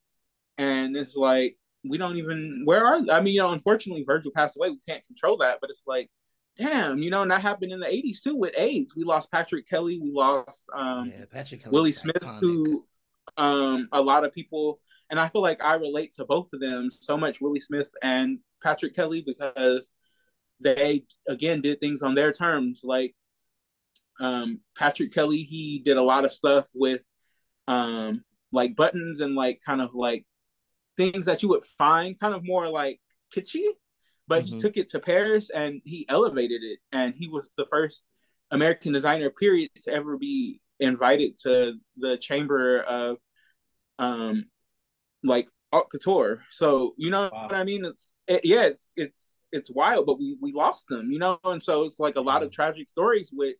[0.58, 1.58] and it's like
[1.90, 4.70] we don't even where are I mean, you know, unfortunately Virgil passed away.
[4.70, 6.10] We can't control that, but it's like,
[6.58, 8.96] damn, you know, and that happened in the 80s too with AIDS.
[8.96, 12.40] We lost Patrick Kelly, we lost um yeah, Patrick Kelly Willie Smith, iconic.
[12.40, 12.86] who
[13.38, 14.80] um a lot of people
[15.10, 18.40] and I feel like I relate to both of them so much, Willie Smith and
[18.64, 19.92] Patrick Kelly, because
[20.60, 22.82] they again did things on their terms.
[22.84, 23.16] Like
[24.20, 27.02] um Patrick Kelly, he did a lot of stuff with
[27.68, 30.26] um like buttons and like kind of like
[30.98, 33.00] things that you would find kind of more like
[33.36, 33.66] kitschy,
[34.28, 34.60] but he Mhm.
[34.60, 36.80] took it to Paris and he elevated it.
[36.91, 38.04] And he was the first
[38.52, 43.18] American designer, period, to ever be invited to the chamber of
[44.00, 44.46] um
[45.24, 46.41] like haute couture.
[46.52, 47.48] So you know Wow.
[47.48, 47.86] what I mean?
[47.86, 51.62] It's it, yeah, it's it's it's wild, but we we lost them, you know, and
[51.64, 53.56] so it's like a lot of tragic stories with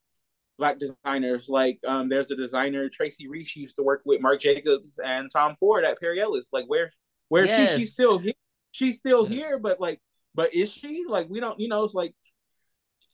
[0.57, 1.49] black designers.
[1.49, 5.55] Like um there's a designer, Tracy Reese, used to work with Marc Jacobs and Tom
[5.55, 6.49] Ford at Perry Ellis.
[6.53, 6.91] Like where
[7.30, 8.34] where she she's still here.
[8.71, 9.34] She's still Yes.
[9.34, 9.99] here, but like
[10.36, 11.05] but is she?
[11.07, 12.13] Like we don't, you know, it's like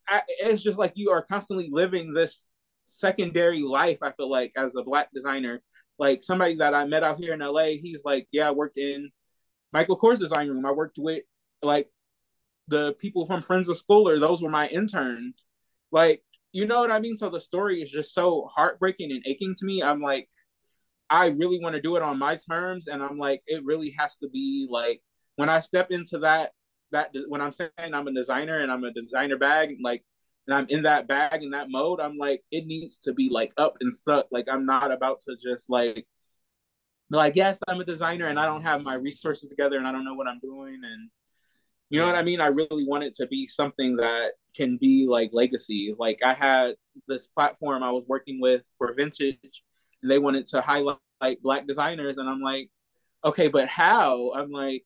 [0.08, 2.50] I, it's just like you are constantly living this
[2.86, 4.00] secondary life.
[4.02, 5.62] I feel like as a black designer,
[6.00, 9.12] like somebody that I met out here in LA, he's like, yeah, I worked in
[9.72, 10.66] Michael Kors design room.
[10.66, 11.24] I worked with
[11.62, 11.90] like
[12.68, 14.20] the people from Proenza Schouler.
[14.20, 15.44] Those were my interns.
[15.92, 17.16] Like, you know what I mean?
[17.18, 19.84] So the story is just so heartbreaking and aching to me.
[19.84, 20.28] I'm like,
[21.12, 24.16] I really want to do it on my terms, and I'm like, it really has
[24.18, 25.02] to be like
[25.36, 26.52] when I step into that
[26.92, 30.04] that when I'm saying I'm a designer and I'm a designer bag, like,
[30.48, 33.54] and I'm in that bag in that mode, I'm like, it needs to be like
[33.58, 34.28] up and stuck.
[34.32, 36.06] Like, I'm not about to just like,
[37.10, 40.06] like, yes, I'm a designer and I don't have my resources together and I don't
[40.06, 40.82] know what I'm doing.
[40.84, 41.10] And
[41.90, 42.42] you know what I mean?
[42.42, 45.94] I really want it to be something that can be like legacy.
[45.98, 46.76] Like, I had
[47.08, 49.64] this platform I was working with for vintage
[50.04, 50.98] they wanted to highlight
[51.42, 52.18] black designers.
[52.18, 52.70] And I'm like,
[53.24, 54.32] okay, but how?
[54.36, 54.84] I'm like,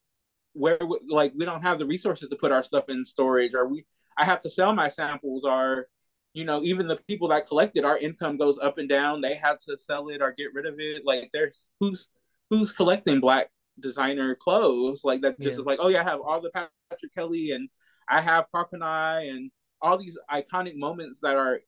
[0.52, 3.84] where like we don't have the resources to put our stuff in storage or we
[4.16, 5.86] i have to sell my samples or
[6.32, 9.58] you know even the people that collected our income goes up and down they have
[9.58, 12.08] to sell it or get rid of it like there's who's
[12.48, 15.60] who's collecting black designer clothes like that just Yeah.
[15.60, 17.68] is like oh yeah i have all the patrick kelly and
[18.08, 19.50] i have Karl Kani and
[19.82, 21.60] all these iconic moments that are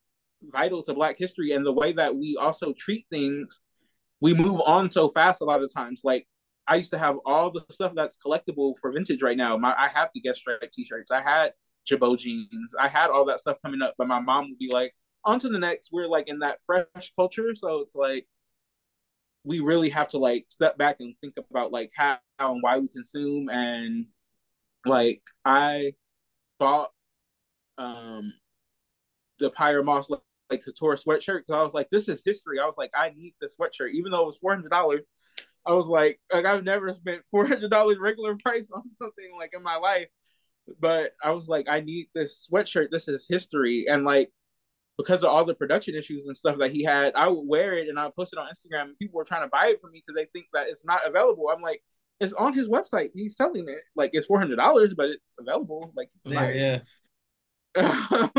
[0.43, 3.61] vital to black history and the way that we also treat things
[4.21, 6.27] we move on so fast a lot of times like
[6.69, 9.57] I used to have all the stuff that's collectible for vintage right now.
[9.57, 11.11] My I have the Guest Stripe t-shirts.
[11.11, 11.55] I had
[11.91, 12.75] Girbaud jeans.
[12.79, 14.93] I had all that stuff coming up, but my mom would be like,
[15.25, 15.91] on to the next.
[15.93, 17.55] We're like in that fresh culture.
[17.55, 18.27] So it's like
[19.45, 22.79] we really have to like step back and think about like how, how and why
[22.79, 24.07] we consume and
[24.85, 25.93] like I
[26.59, 26.91] bought
[27.79, 28.35] um
[29.39, 30.11] the Pyer Moss
[30.51, 32.59] like, couture sweatshirt because I was like, this is history.
[32.61, 35.01] I was like, I need this sweatshirt, even though it was four hundred dollars.
[35.67, 39.53] I was like, like I've never spent four hundred dollars regular price on something like
[39.55, 40.09] in my life,
[40.81, 42.91] but I was like, I need this sweatshirt.
[42.91, 44.31] This is history, and like
[44.99, 47.89] because of all the production issues and stuff that he had, I would wear it
[47.89, 48.89] and I would post it on Instagram.
[48.89, 51.07] And people were trying to buy it for me because they think that it's not
[51.07, 51.49] available.
[51.55, 51.83] I'm like,
[52.19, 53.11] it's on his website.
[53.15, 53.83] He's selling it.
[53.95, 55.93] Like it's four hundred dollars, but it's available.
[55.97, 56.11] Like
[56.55, 56.81] yeah.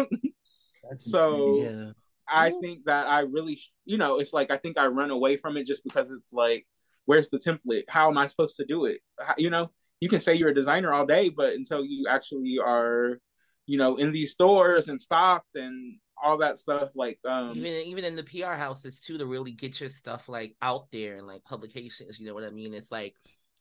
[0.97, 1.91] so yeah.
[2.27, 5.57] I think that I really, you know, it's like I think I run away from
[5.57, 6.65] it just because it's like,
[7.05, 7.83] where's the template?
[7.87, 8.99] How am I supposed to do it?
[9.19, 12.57] How, you know, you can say you're a designer all day, but until you actually
[12.63, 13.19] are,
[13.65, 18.05] you know, in these stores and stocked and all that stuff, like um even even
[18.05, 21.43] in the PR houses too, to really get your stuff like out there and like
[21.43, 22.19] publications.
[22.19, 22.73] You know what I mean?
[22.73, 23.15] It's like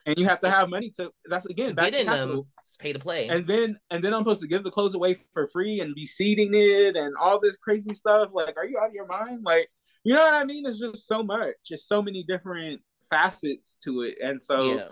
[0.08, 2.92] and you have to have money to that's again to get in them it's pay
[2.92, 3.28] to play.
[3.28, 6.06] And then and then i'm supposed to give the clothes away for free and be
[6.06, 8.30] seeding it and all this crazy stuff.
[8.32, 9.44] Like are you out of your mind?
[9.44, 9.68] Like
[10.04, 10.66] you know what i mean?
[10.66, 11.54] It's just so much.
[11.64, 14.16] Just so many different facets to it.
[14.22, 14.88] And so yeah.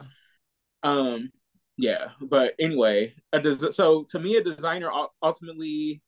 [0.82, 1.32] um
[1.78, 2.08] yeah.
[2.20, 4.90] But anyway a des- so to me a designer
[5.22, 6.02] ultimately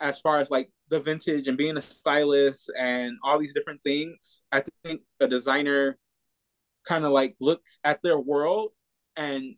[0.00, 4.42] as far as like the vintage and being a stylist and all these different things
[4.52, 5.96] i think a designer
[6.86, 8.70] kind of like looks at their world
[9.16, 9.54] and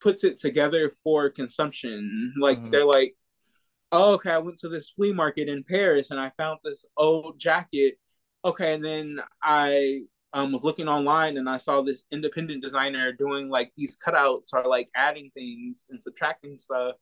[0.00, 2.34] puts it together for consumption.
[2.38, 2.70] Like mm-hmm.
[2.70, 3.14] they're like,
[3.92, 7.38] oh, okay, I went to this flea market in Paris and I found this old
[7.38, 7.94] jacket.
[8.44, 10.02] Okay, and then I
[10.32, 14.64] um, was looking online and I saw this independent designer doing like these cutouts or
[14.64, 16.96] like adding things and subtracting stuff.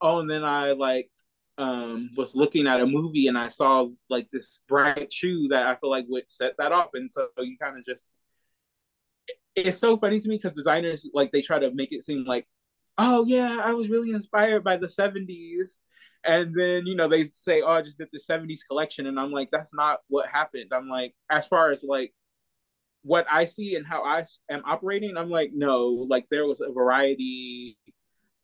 [0.00, 1.10] Oh, and then I like
[1.58, 5.74] um, was looking at a movie and I saw like this bright shoe that I
[5.76, 6.90] feel like would set that off.
[6.94, 8.12] And so you kind of just
[9.66, 12.46] it's so funny to me because designers like they try to make it seem like,
[12.96, 15.78] oh yeah, I was really inspired by the '70s,
[16.24, 19.32] and then you know they say, oh, I just did the '70s collection, and I'm
[19.32, 20.72] like, that's not what happened.
[20.72, 22.12] I'm like, as far as like
[23.02, 26.72] what I see and how I am operating, I'm like, no, like there was a
[26.72, 27.78] variety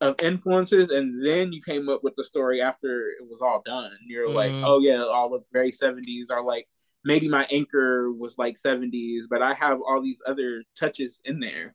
[0.01, 3.97] of influences, and then you came up with the story after it was all done.
[4.07, 4.37] You're mm-hmm.
[4.37, 6.69] like, oh yeah, all the very '70s are like
[7.05, 11.75] maybe my anchor was like 70s, but I have all these other touches in there.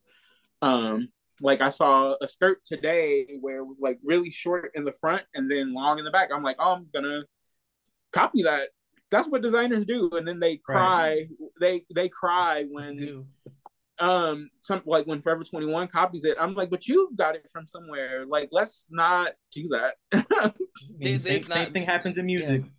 [0.62, 1.10] Um,
[1.42, 5.24] like I saw a skirt today where it was like really short in the front
[5.34, 6.30] and then long in the back.
[6.34, 7.22] I'm like, oh, I'm gonna
[8.12, 8.70] copy that.
[9.12, 11.10] That's what designers do, and then they cry.
[11.10, 11.28] Right.
[11.60, 13.26] They they cry when
[14.00, 16.38] um some like when Forever 21 copies it.
[16.40, 18.26] I'm like, but you got it from somewhere.
[18.26, 19.96] Like, let's not do that.
[20.32, 20.54] I
[20.98, 22.62] mean, same, not, same, thing happens in music.
[22.64, 22.70] Yeah.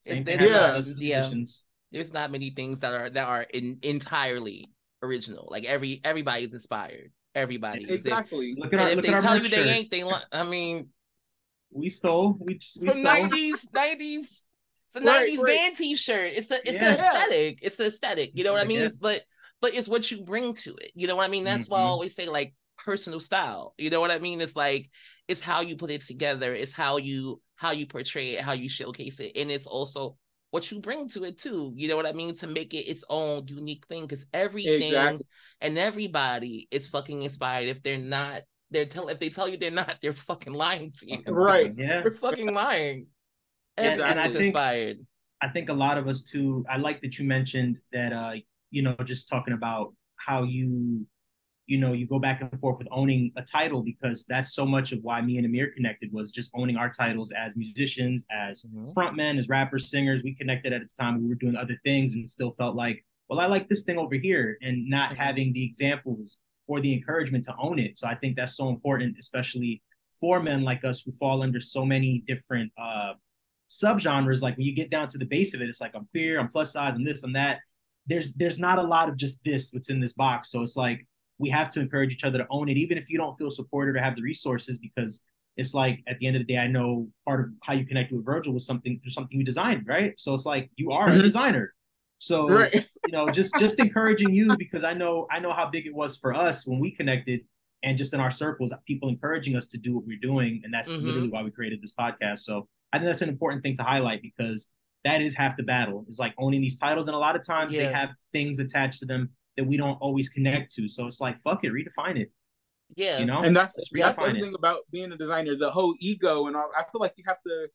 [0.00, 0.80] Same thing yeah.
[0.96, 1.34] yeah
[1.94, 4.70] there's not many things that are that are in, entirely
[5.02, 5.48] original.
[5.50, 7.12] Like every everybody's inspired.
[7.34, 8.54] Everybody exactly.
[8.58, 10.04] Look at our, if look they tell you they ain't, they.
[10.32, 10.88] I mean,
[11.72, 12.36] we stole.
[12.38, 14.42] We, we from nineties, nineties.
[14.86, 16.32] It's a nineties right, band T-shirt.
[16.34, 16.94] It's a it's yeah.
[16.94, 17.58] an aesthetic.
[17.62, 18.30] It's an aesthetic.
[18.34, 18.80] You know what I mean?
[18.80, 18.88] Yeah.
[19.00, 19.22] But
[19.60, 20.92] but it's what you bring to it.
[20.94, 21.44] You know what I mean?
[21.44, 21.72] That's mm-hmm.
[21.72, 21.90] why I mm-hmm.
[21.90, 23.74] always say like personal style.
[23.78, 24.40] You know what I mean?
[24.40, 24.90] It's like
[25.26, 26.54] it's how you put it together.
[26.54, 30.16] It's how you how you portray it, how you showcase it, and it's also
[30.54, 31.72] what you bring to it too.
[31.74, 32.32] You know what I mean?
[32.36, 34.02] To make it its own unique thing.
[34.02, 35.26] Because everything exactly.
[35.60, 37.64] and everybody is fucking inspired.
[37.64, 41.10] If they're not, they're tell if they tell you they're not, they're fucking lying to
[41.10, 41.18] you.
[41.26, 41.74] Right.
[41.76, 42.02] Yeah.
[42.02, 43.08] They're fucking lying.
[43.76, 44.98] And, and I think, inspired.
[45.40, 48.34] I think a lot of us too, I like that you mentioned that uh,
[48.70, 51.04] you know, just talking about how you
[51.66, 54.92] you know, you go back and forth with owning a title because that's so much
[54.92, 58.86] of why me and Amir connected was just owning our titles as musicians, as mm-hmm.
[58.96, 60.22] frontmen, as rappers, singers.
[60.22, 63.40] We connected at a time we were doing other things and still felt like, well,
[63.40, 65.22] I like this thing over here, and not mm-hmm.
[65.22, 67.96] having the examples or the encouragement to own it.
[67.96, 69.82] So I think that's so important, especially
[70.20, 73.14] for men like us who fall under so many different uh
[73.70, 74.42] subgenres.
[74.42, 76.48] Like when you get down to the base of it, it's like I'm queer, I'm
[76.48, 77.60] plus size, and this and that.
[78.06, 80.50] There's there's not a lot of just this what's in this box.
[80.50, 81.06] So it's like
[81.38, 83.96] we have to encourage each other to own it, even if you don't feel supported
[83.96, 85.24] or have the resources, because
[85.56, 88.16] it's like at the end of the day, I know part of how you connected
[88.16, 90.18] with Virgil was something through something you designed, right?
[90.18, 91.20] So it's like you are mm-hmm.
[91.20, 91.74] a designer.
[92.18, 92.72] So right.
[93.06, 96.16] you know, just just encouraging you because I know I know how big it was
[96.16, 97.42] for us when we connected
[97.84, 100.62] and just in our circles, people encouraging us to do what we're doing.
[100.64, 101.04] And that's mm-hmm.
[101.04, 102.38] literally why we created this podcast.
[102.40, 104.72] So I think that's an important thing to highlight because
[105.04, 106.06] that is half the battle.
[106.08, 107.08] Is like owning these titles.
[107.08, 107.86] And a lot of times yeah.
[107.86, 110.88] they have things attached to them that we don't always connect to.
[110.88, 112.32] So it's like, fuck it, redefine it.
[112.96, 113.18] Yeah.
[113.18, 113.42] You know?
[113.42, 116.84] And that's that's the thing about being a designer, the whole ego and all I
[116.90, 117.68] feel like you have to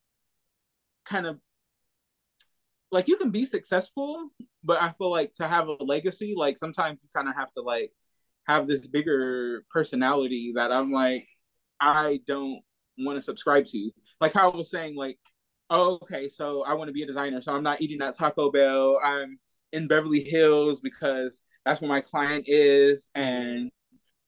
[1.05, 1.39] kind of
[2.91, 4.29] like you can be successful,
[4.63, 7.61] but I feel like to have a legacy, like sometimes you kind of have to
[7.61, 7.91] like
[8.47, 11.27] have this bigger personality that I'm like,
[11.79, 12.61] I don't
[12.97, 13.91] want to subscribe to.
[14.19, 15.17] Like how I was saying, like,
[15.69, 18.51] oh, okay, so I want to be a designer, so I'm not eating at Taco
[18.51, 18.99] Bell.
[19.03, 19.39] I'm
[19.73, 23.69] in Beverly Hills because that's where my client is and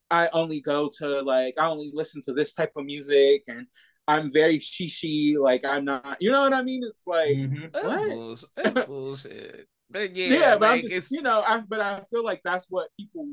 [0.10, 3.68] I only go to like I only listen to this type of music and
[4.08, 6.84] I'm very she she like I'm not you know what I mean?
[6.84, 7.72] It's like Mhm.
[7.72, 8.10] That's What?
[8.10, 8.50] bullshit.
[8.56, 9.68] That's bullshit.
[9.89, 12.42] But yeah, yeah, but I'm like just, it's you know, I but I feel like
[12.44, 13.28] that's what people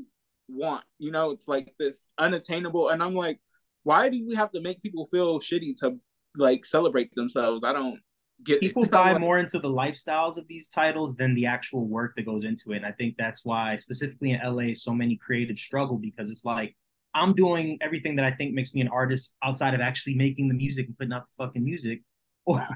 [0.49, 0.83] want.
[0.97, 3.39] You know, it's like this unattainable, and I'm like,
[3.83, 5.97] why do we have to make people feel shitty to
[6.35, 7.63] like celebrate themselves?
[7.63, 7.99] I don't
[8.43, 12.25] get people buy more into the lifestyles of these titles than the actual work that
[12.25, 12.77] goes into it.
[12.77, 16.75] And I think that's why, specifically in LA, so many creatives struggle because it's like
[17.13, 20.53] I'm doing everything that I think makes me an artist outside of actually making the
[20.53, 22.01] music and putting out the fucking music.
[22.45, 22.67] Or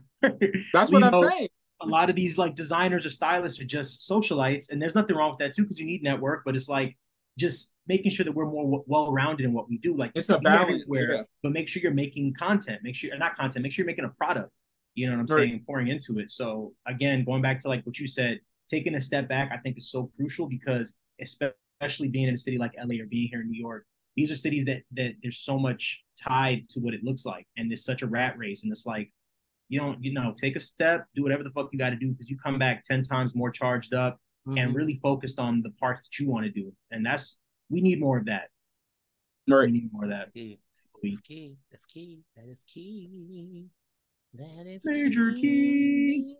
[0.72, 1.48] That's what I'm know, saying.
[1.82, 5.32] A lot of these like designers or stylists are just socialites, and there's nothing wrong
[5.32, 6.44] with that too because you need network.
[6.46, 6.96] But it's like
[7.40, 9.96] just making sure that we're more w- well-rounded in what we do.
[9.96, 11.22] Like It's a balance, everywhere, yeah.
[11.42, 12.82] but make sure you're making content.
[12.84, 13.64] Make sure, not content.
[13.64, 14.52] Make sure you're making a product.
[14.96, 15.50] You know what I'm Right.
[15.50, 15.64] saying?
[15.66, 16.32] Pouring into it.
[16.32, 19.78] So again, going back to like what you said, taking a step back, I think
[19.78, 23.50] is so crucial because especially being in a city like LA or being here in
[23.50, 23.86] New York,
[24.16, 27.70] these are cities that that there's so much tied to what it looks like, and
[27.70, 29.12] there's such a rat race, and it's like
[29.70, 32.12] you don't, you know, take a step, do whatever the fuck you got to do
[32.12, 34.60] because you come back ten times more charged up Mhm.
[34.60, 37.40] and really focused on the parts that you want to do, and that's
[37.70, 38.50] we need more of that.
[39.48, 39.48] Right.
[39.48, 39.74] We Right.
[39.74, 40.30] need more of that.
[40.36, 40.56] Yeah.
[41.02, 41.58] We- That's key.
[41.72, 42.24] That's key.
[42.36, 43.70] That is key.
[44.36, 46.38] That is Major key.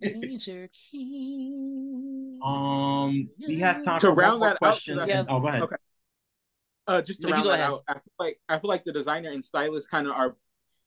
[0.00, 2.38] Major key.
[2.44, 4.98] Um, we have time To for round one that question.
[4.98, 5.62] to that- and- oh, go ahead.
[5.62, 5.76] Okay.
[6.86, 7.66] Uh, just to No, round that ahead.
[7.70, 10.36] out, I feel like I feel like the designer and stylist kind of are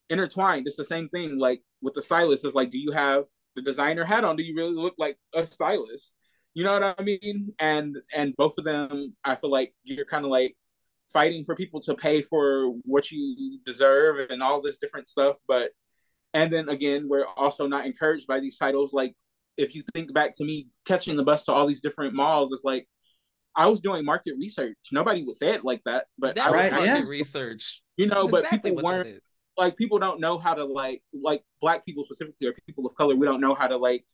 [0.10, 0.68] intertwined.
[0.68, 1.38] It's the same thing.
[1.38, 3.26] Like with the stylist, it's like, do you have
[3.56, 4.36] the designer hat on?
[4.36, 6.14] Do you really look like a stylist?
[6.54, 7.54] You know what I mean?
[7.60, 10.56] And and both of them, I feel like you're kind of like
[11.12, 15.38] fighting for people to pay for what you deserve and all this different stuff.
[15.48, 15.72] But
[16.36, 18.94] and then again, we're also not encouraged by these titles.
[18.94, 19.16] Like
[19.58, 22.64] if you think back to me catching the bus to all these different malls, it's
[22.64, 22.88] like
[23.56, 24.78] I was doing market research.
[24.92, 27.02] Nobody would say it like that, but that I was Right, was yeah.
[27.04, 27.82] research.
[27.98, 29.24] you know, That's but exactly people weren't
[29.58, 33.16] like people don't know how to like like black people specifically or people of color.
[33.16, 34.06] We don't know how to like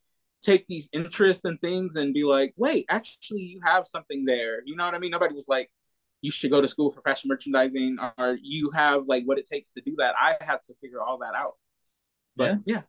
[0.43, 4.61] take these interests and things and be like, wait, actually, you have something there.
[4.65, 5.11] You know what I mean?
[5.11, 5.71] Nobody was like,
[6.21, 9.73] you should go to school for fashion merchandising, or you have like what it takes
[9.73, 10.15] to do that.
[10.19, 11.53] I had to figure all that out.
[12.35, 12.81] But yeah,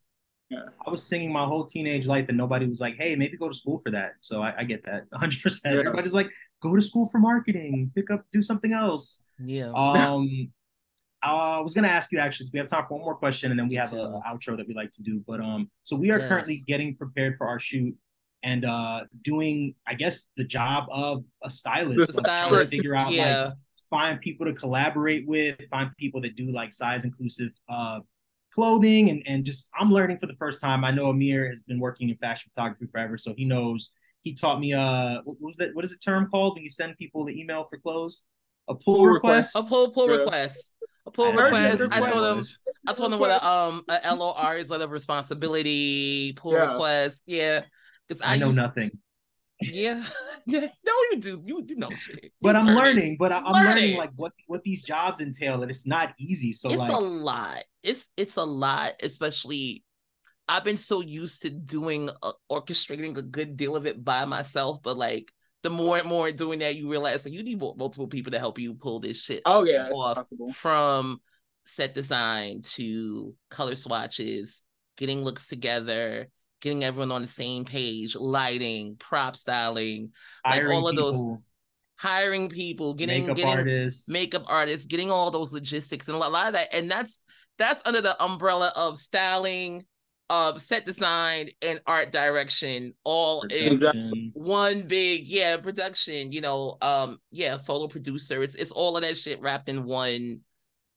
[0.51, 0.67] yeah.
[0.87, 3.55] I was singing my whole teenage life, and nobody was like, "Hey, maybe go to
[3.55, 5.43] school for that." So I, I get that 100.
[5.43, 5.77] percent.
[5.77, 6.31] Everybody's like,
[6.63, 9.73] "Go to school for marketing, pick up, do something else." Yeah.
[9.75, 10.53] Um,
[11.25, 12.49] I was gonna ask you actually.
[12.53, 14.75] We have time for one more question, and then we have an outro that we
[14.75, 15.23] like to do.
[15.27, 16.29] But um, so we are Yes.
[16.29, 17.95] currently getting prepared for our shoot
[18.43, 22.97] and uh doing, I guess, the job of a stylist, The like, trying to figure
[22.97, 23.45] out yeah.
[23.45, 23.55] like
[23.89, 28.01] find people to collaborate with, find people that do like size inclusive uh
[28.53, 30.85] clothing and and just I'm learning for the first time.
[30.85, 33.93] I know Amir has been working in fashion photography forever, so he knows
[34.23, 36.97] he taught me uh what was that what is the term called when you send
[36.99, 38.27] people the email for clothes?
[38.69, 39.57] A pull, Pull request.
[39.57, 40.17] A pull pull Yeah.
[40.19, 40.73] request.
[41.07, 41.93] A I pull had no idea request.
[41.93, 42.45] I told him.
[42.87, 46.73] I told him what a um a LOR is letter of responsibility, pull Yeah.
[46.73, 47.23] request.
[47.27, 47.65] Yeah.
[48.07, 48.91] Because I know used- nothing.
[49.63, 50.05] Yeah.
[50.47, 50.69] yeah.
[50.85, 51.43] No, you do.
[51.45, 52.33] You do know shit.
[52.41, 52.77] But I'm learning.
[52.77, 53.97] learning, but I, I'm learning Learning.
[53.97, 56.53] like what what these jobs entail, and it's not easy.
[56.53, 57.65] So it's like, a lot.
[57.83, 59.85] It's it's a lot, especially
[60.49, 64.83] I've been so used to doing uh, orchestrating a good deal of it by myself,
[64.83, 65.33] but like
[65.63, 68.59] the more and more doing that, you realize like you need multiple people to help
[68.59, 71.21] you pull this shit oh yeah, off from
[71.65, 74.65] set design to color swatches,
[74.97, 76.29] getting looks together,
[76.63, 80.13] getting everyone on the same page, lighting, prop styling,
[80.47, 81.43] like all of those- people,
[81.97, 84.09] hiring people, getting makeup getting artists.
[84.09, 86.73] makeup artists, getting all those logistics and a lot of that.
[86.75, 87.21] And that's
[87.59, 89.85] that's under the umbrella of styling,
[90.31, 93.79] of set design, and art direction, all in
[94.33, 96.33] one big yeah production.
[96.33, 98.43] You know, um, yeah, photo producer.
[98.43, 100.41] It's it's all of that shit wrapped in one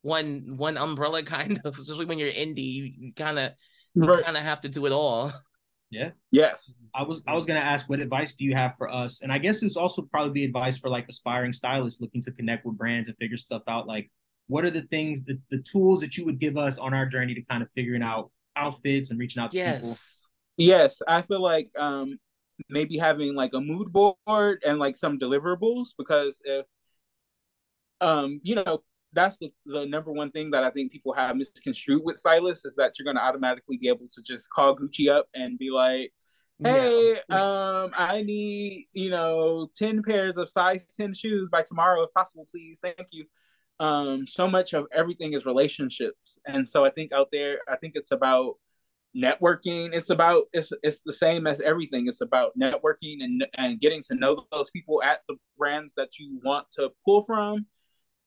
[0.02, 1.78] one one umbrella kind of.
[1.78, 3.52] Especially when you're indie, you, you kind of
[3.94, 4.24] you Right.
[4.26, 5.32] kind of have to do it all.
[6.32, 6.74] Yes.
[6.94, 9.22] I was I was gonna ask what advice do you have for us?
[9.22, 12.66] And I guess it's also probably be advice for like aspiring stylists looking to connect
[12.66, 13.88] with brands and figure stuff out.
[13.88, 14.10] Like,
[14.48, 17.34] what are the things that the tools that you would give us on our journey
[17.36, 19.90] to kind of figuring out outfits and reaching out to people?
[19.90, 20.22] Yes.
[20.58, 22.18] Yes, I feel like um
[22.70, 26.66] maybe having like a mood board and like some deliverables because if
[28.02, 28.82] um you know
[29.16, 32.76] that's the, the number one thing that I think people have misconstrued with Silas is
[32.76, 36.12] that you're gonna automatically be able to just call Gucci up and be like,
[36.60, 42.14] Hey, um, I need, you know, 10 pairs of size 10 shoes by tomorrow, if
[42.14, 42.80] possible, please.
[42.82, 43.26] Thank you.
[43.80, 46.40] Um, so much of everything is relationships.
[46.46, 48.56] And so I think out there, I think it's about
[49.16, 49.94] networking.
[49.94, 52.08] It's about it's it's the same as everything.
[52.08, 56.40] It's about networking and and getting to know those people at the brands that you
[56.44, 57.66] want to pull from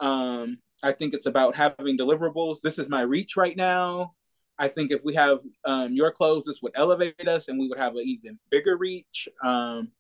[0.01, 2.61] Um, I think it's about having deliverables.
[2.63, 4.15] This is my reach right now.
[4.59, 7.79] I think if we have um, your clothes, this would elevate us, and we would
[7.79, 9.29] have an even bigger reach.
[9.45, 9.93] Um,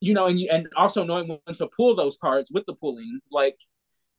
[0.00, 3.58] you know, and and also knowing when to pull those cards with the pulling, like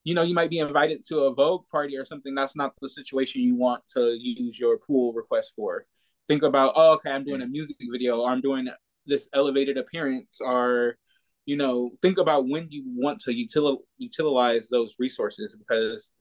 [0.03, 2.33] you know, you might be invited to a Vogue party or something.
[2.35, 5.85] That's not the situation you want to use your pull request for.
[6.27, 8.67] Think about, oh, okay, I'm doing a music video, or I'm doing
[9.07, 10.97] this elevated appearance, or
[11.45, 16.11] you know, think about when you want to util- utilize those resources because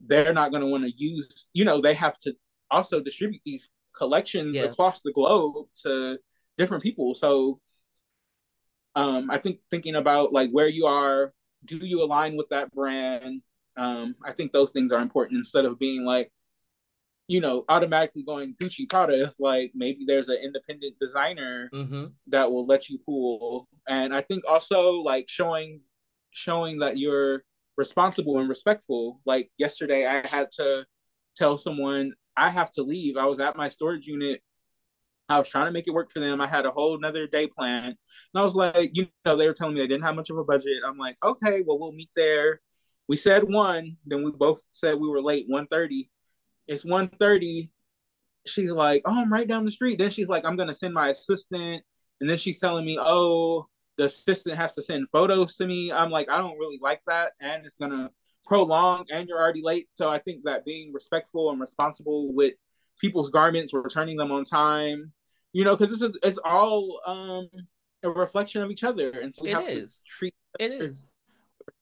[0.00, 1.48] they're not going to want to use.
[1.52, 2.34] You know, they have to
[2.70, 4.62] also distribute these collections yeah.
[4.62, 6.18] across the globe to
[6.56, 7.14] different people.
[7.14, 7.60] So,
[8.94, 11.32] um, I think thinking about like where you are
[11.64, 13.42] do you align with that brand?
[13.76, 16.32] Um, I think those things are important instead of being like,
[17.28, 19.24] you know, automatically going Gucci Prada.
[19.24, 22.06] It's like maybe there's an independent designer mm-hmm.
[22.28, 23.68] that will let you pull.
[23.90, 25.82] And I think also like showing
[26.32, 27.42] showing that you're
[27.76, 29.20] responsible and respectful.
[29.26, 30.86] Like yesterday, I had to
[31.36, 33.18] tell someone I have to leave.
[33.18, 34.42] I was at my storage unit
[35.30, 36.40] I was trying to make it work for them.
[36.40, 37.96] I had a whole another day plan And
[38.34, 40.44] I was like, you know, they were telling me they didn't have much of a
[40.44, 40.82] budget.
[40.84, 42.60] I'm like, okay, well, we'll meet there.
[43.08, 46.08] We said one, then we both said we were late, 1.30.
[46.66, 47.70] It's 1.30.
[48.46, 49.98] She's like, oh, I'm right down the street.
[49.98, 51.84] Then she's like, I'm gonna send my assistant.
[52.20, 53.68] And then she's telling me, oh,
[54.00, 55.92] the assistant has to send photos to me.
[55.92, 57.32] I'm like, I don't really like that.
[57.38, 58.10] And it's gonna
[58.46, 59.88] prolong and you're already late.
[59.92, 62.54] So I think that being respectful and responsible with
[62.98, 65.12] people's garments, returning them on time,
[65.52, 67.50] you know, because it's it's all um
[68.02, 69.98] a reflection of each other, and so we it have is.
[69.98, 71.10] to treat it is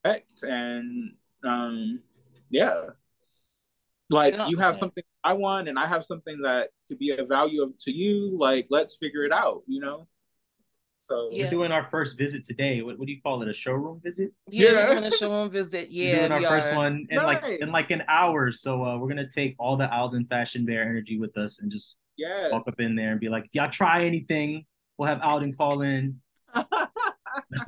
[0.04, 1.12] respect and
[1.44, 2.00] um
[2.50, 2.86] yeah,
[4.10, 4.80] like you, have okay.
[4.80, 8.36] something I want, and I have something that could be a value of, to you.
[8.36, 10.08] Like let's figure it out, you know.
[11.08, 11.44] So yeah.
[11.44, 12.82] we're doing our first visit today.
[12.82, 13.48] What, what do you call it?
[13.48, 14.32] A showroom visit?
[14.50, 14.74] Yeah, yeah.
[14.74, 15.88] we're doing a showroom visit.
[15.88, 16.76] Yeah, we're doing our we first are.
[16.76, 18.52] one in like in like an hour.
[18.52, 21.96] So uh, we're gonna take all the Alden Fashion Bear energy with us and just
[22.18, 22.50] yeah.
[22.50, 24.66] walk up in there and be like, "Y'all try anything?"
[24.98, 26.20] We'll have Alden call in.
[26.54, 26.66] I'm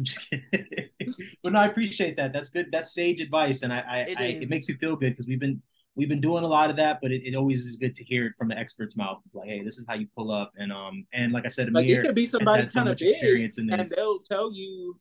[0.02, 0.88] just kidding.
[1.42, 2.32] but no, I appreciate that.
[2.32, 2.68] That's good.
[2.70, 5.40] That's sage advice, and I, I, it, I, it makes me feel good because we've
[5.40, 5.62] been
[5.96, 8.26] we've been doing a lot of that, but it, it always is good to hear
[8.26, 9.18] it from the expert's mouth.
[9.32, 11.82] Like, hey, this is how you pull up, and um, and like I said, Amir
[11.82, 14.98] like it could be somebody kind of experience in this, and they'll tell you.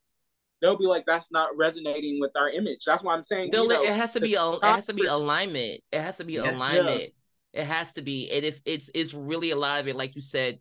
[0.62, 3.52] They'll be like, "That's not resonating with our image." That's why I'm saying.
[3.54, 4.34] You know, it has to be.
[4.34, 5.80] it has to be alignment.
[5.94, 7.14] It has to be yeah, alignment.
[7.54, 7.62] Yeah.
[7.62, 8.30] It has to be.
[8.30, 8.62] It is.
[8.66, 8.90] It's.
[8.94, 9.96] It's really a lot of it.
[9.96, 10.60] Like you said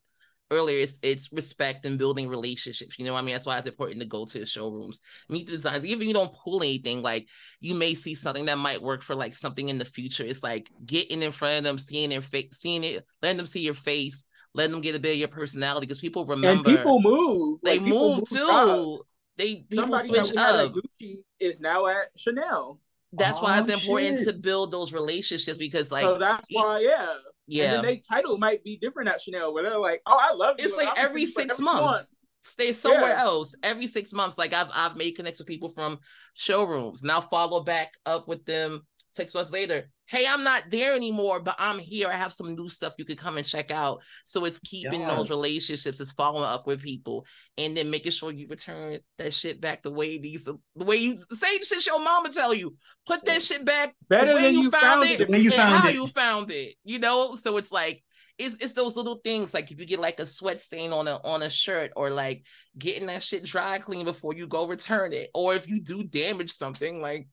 [0.51, 2.99] earlier, it's it's respect and building relationships.
[2.99, 5.47] You know, what I mean, that's why it's important to go to the showrooms, meet
[5.47, 5.85] the designers.
[5.85, 7.29] Even if you don't pull anything, like
[7.61, 10.25] you may see something that might work for like something in the future.
[10.25, 13.61] It's like getting in front of them, seeing their face, seeing it, letting them see
[13.61, 14.25] your face,
[14.55, 16.69] letting them get a bit of your personality because people remember.
[16.69, 17.61] And people move.
[17.63, 19.05] They like, move, move too.
[19.37, 20.73] They people Somebody switch up.
[20.73, 22.81] Gucci is now at Chanel
[23.13, 24.29] that's oh, why it's oh, important shit.
[24.29, 27.15] to build those relationships because like so that's why yeah
[27.49, 30.57] yeah and then title might be different at chanel where they're like oh i love
[30.59, 30.67] you.
[30.67, 32.15] It's like every six months.
[32.43, 33.23] Stay somewhere yeah.
[33.23, 33.55] else.
[33.63, 35.99] Every six months like i've i've made connects with people from
[36.35, 37.03] showrooms.
[37.03, 41.57] Now follow back up with them six months later hey, I'm not there anymore, but
[41.59, 42.09] I'm here.
[42.09, 44.03] I have some new stuff you could come and check out.
[44.25, 45.17] So it's keeping yes.
[45.17, 49.61] those relationships, it's following up with people, and then making sure you return that shit
[49.61, 52.75] back the way these the way you say shit your mama tell you.
[53.07, 55.75] Put that shit back better the way than you found, found it, way you found
[55.77, 55.95] how it.
[55.95, 56.75] you found it.
[56.85, 58.03] You know, so it's like
[58.39, 61.21] it's, it's those little things like if you get like a sweat stain on a
[61.25, 62.45] on a shirt or like
[62.79, 66.53] getting that shit dry clean before you go return it or if you do damage
[66.53, 67.27] something like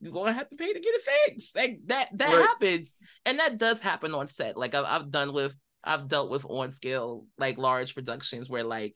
[0.00, 1.56] you're gonna have to pay to get it fixed.
[1.56, 2.46] Like that that right.
[2.46, 2.94] happens.
[3.24, 4.56] And that does happen on set.
[4.56, 8.94] Like I've I've done with I've dealt with on scale like large productions where like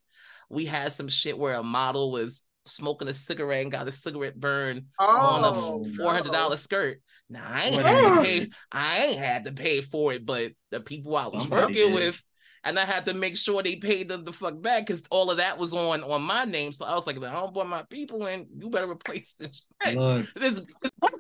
[0.49, 4.39] we had some shit where a model was smoking a cigarette and got a cigarette
[4.39, 6.57] burn oh, on a oh, four hundred dollar no.
[6.57, 7.01] skirt.
[7.29, 8.51] Now I ain't had to pay.
[8.73, 11.95] I ain't had to pay for it, but the people I was Somebody working did.
[11.95, 12.25] with
[12.65, 15.39] and I had to make sure they paid them the fuck back because all of
[15.39, 16.73] that was on on my name.
[16.73, 19.99] So I was like, I don't want my people and you better replace this shit.
[20.35, 20.61] This,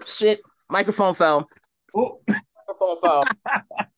[0.00, 0.40] this shit.
[0.68, 1.48] Microphone fell.
[1.96, 2.20] Oh.
[2.28, 3.24] Microphone fell.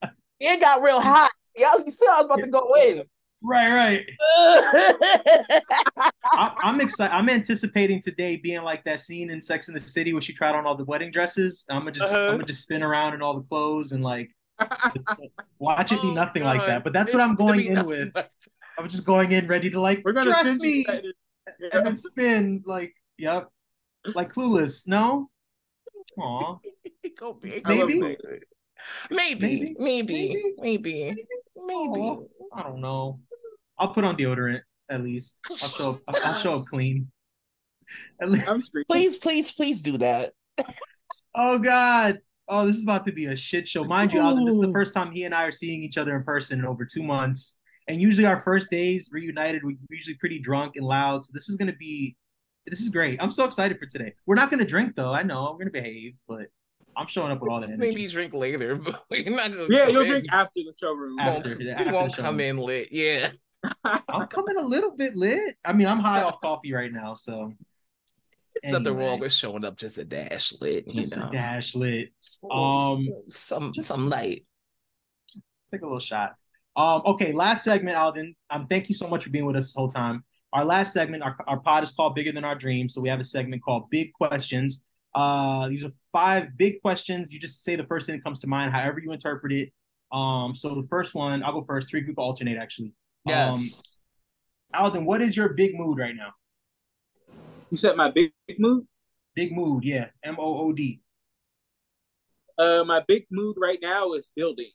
[0.40, 1.30] it got real hot.
[1.56, 3.04] Y'all, you said I was about to go in.
[3.44, 4.06] Right, right.
[6.32, 7.12] I, am excited.
[7.12, 10.54] I'm anticipating today being like that scene in Sex in the City where she tried
[10.54, 11.64] on all the wedding dresses.
[11.68, 12.26] I'm gonna just, uh-huh.
[12.26, 14.30] I'm gonna just spin around in all the clothes and like
[15.58, 16.84] Watch it be oh, nothing like that.
[16.84, 18.12] But that's what I'm going in with.
[18.78, 21.68] I'm just going in ready to like We're gonna dress me yeah.
[21.72, 23.48] and then spin like yep.
[24.14, 24.88] Like clueless.
[24.88, 25.30] No?
[26.18, 26.58] Aw.
[27.42, 27.62] Maybe.
[27.64, 27.96] Maybe.
[28.00, 28.16] Maybe.
[29.10, 29.76] Maybe.
[29.78, 30.54] Maybe.
[30.58, 31.26] Maybe.
[31.56, 32.18] Maybe.
[32.52, 33.20] I don't know.
[33.78, 35.40] I'll put on deodorant at least.
[35.50, 37.10] I'll show up, I'll show up clean.
[38.88, 40.32] please, please, please do that.
[41.34, 42.18] oh God.
[42.52, 43.82] Oh, this is about to be a shit show.
[43.82, 46.14] Mind you, Alden, this is the first time he and I are seeing each other
[46.14, 47.58] in person in over two months.
[47.88, 51.24] And usually our first days reunited, we're usually pretty drunk and loud.
[51.24, 52.14] So this is gonna be
[52.66, 53.22] this is great.
[53.22, 54.12] I'm so excited for today.
[54.26, 55.14] We're not gonna drink though.
[55.14, 56.48] I know we're gonna behave, but
[56.94, 57.80] I'm showing up with all the energy.
[57.80, 59.66] Maybe drink later, but we're not gonna.
[59.70, 60.08] Yeah, you'll in.
[60.08, 61.16] drink after the showroom.
[61.16, 62.92] We won't, After- we won't the come in lit.
[62.92, 63.30] Yeah.
[63.82, 65.56] I'm coming a little bit lit.
[65.64, 67.54] I mean, I'm high off coffee right now, so
[68.56, 71.28] It's nothing wrong with showing up just a dash lit, you just know.
[71.28, 72.12] a dash lit.
[72.50, 74.46] Um, Um, some just- some light.
[75.72, 76.34] Take a little shot.
[76.76, 78.34] Um, okay, last segment, Alden.
[78.50, 80.24] Um, thank you so much for being with us this whole time.
[80.52, 82.94] Our last segment, our, our pod is called Bigger Than Our Dreams.
[82.94, 84.84] So we have a segment called Big Questions.
[85.14, 87.32] Uh, these are five big questions.
[87.32, 89.72] You just say the first thing that comes to mind, however you interpret it.
[90.10, 91.88] Um, so the first one, I'll go first.
[91.88, 92.92] Three people alternate actually.
[93.26, 93.82] Yes.
[94.74, 96.32] Um, Alden, what is your big mood right now?
[97.72, 98.86] You said my big mood.
[99.34, 100.08] Big mood, yeah.
[100.22, 101.00] M O O D.
[102.58, 104.70] Uh, my big mood right now is building.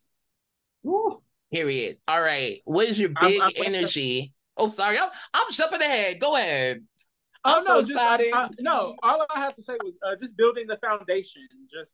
[0.81, 1.21] Woo.
[1.53, 1.99] Period.
[2.07, 2.59] All right.
[2.65, 4.33] What is your I'm- big I'm- energy?
[4.57, 4.97] Oh, sorry.
[4.97, 6.19] I'm I'm jumping ahead.
[6.19, 6.83] Go ahead.
[7.45, 8.33] Oh I'm so no, just, excited.
[8.33, 11.47] uh, no, all I have to say was uh, just building the foundation.
[11.71, 11.93] Just,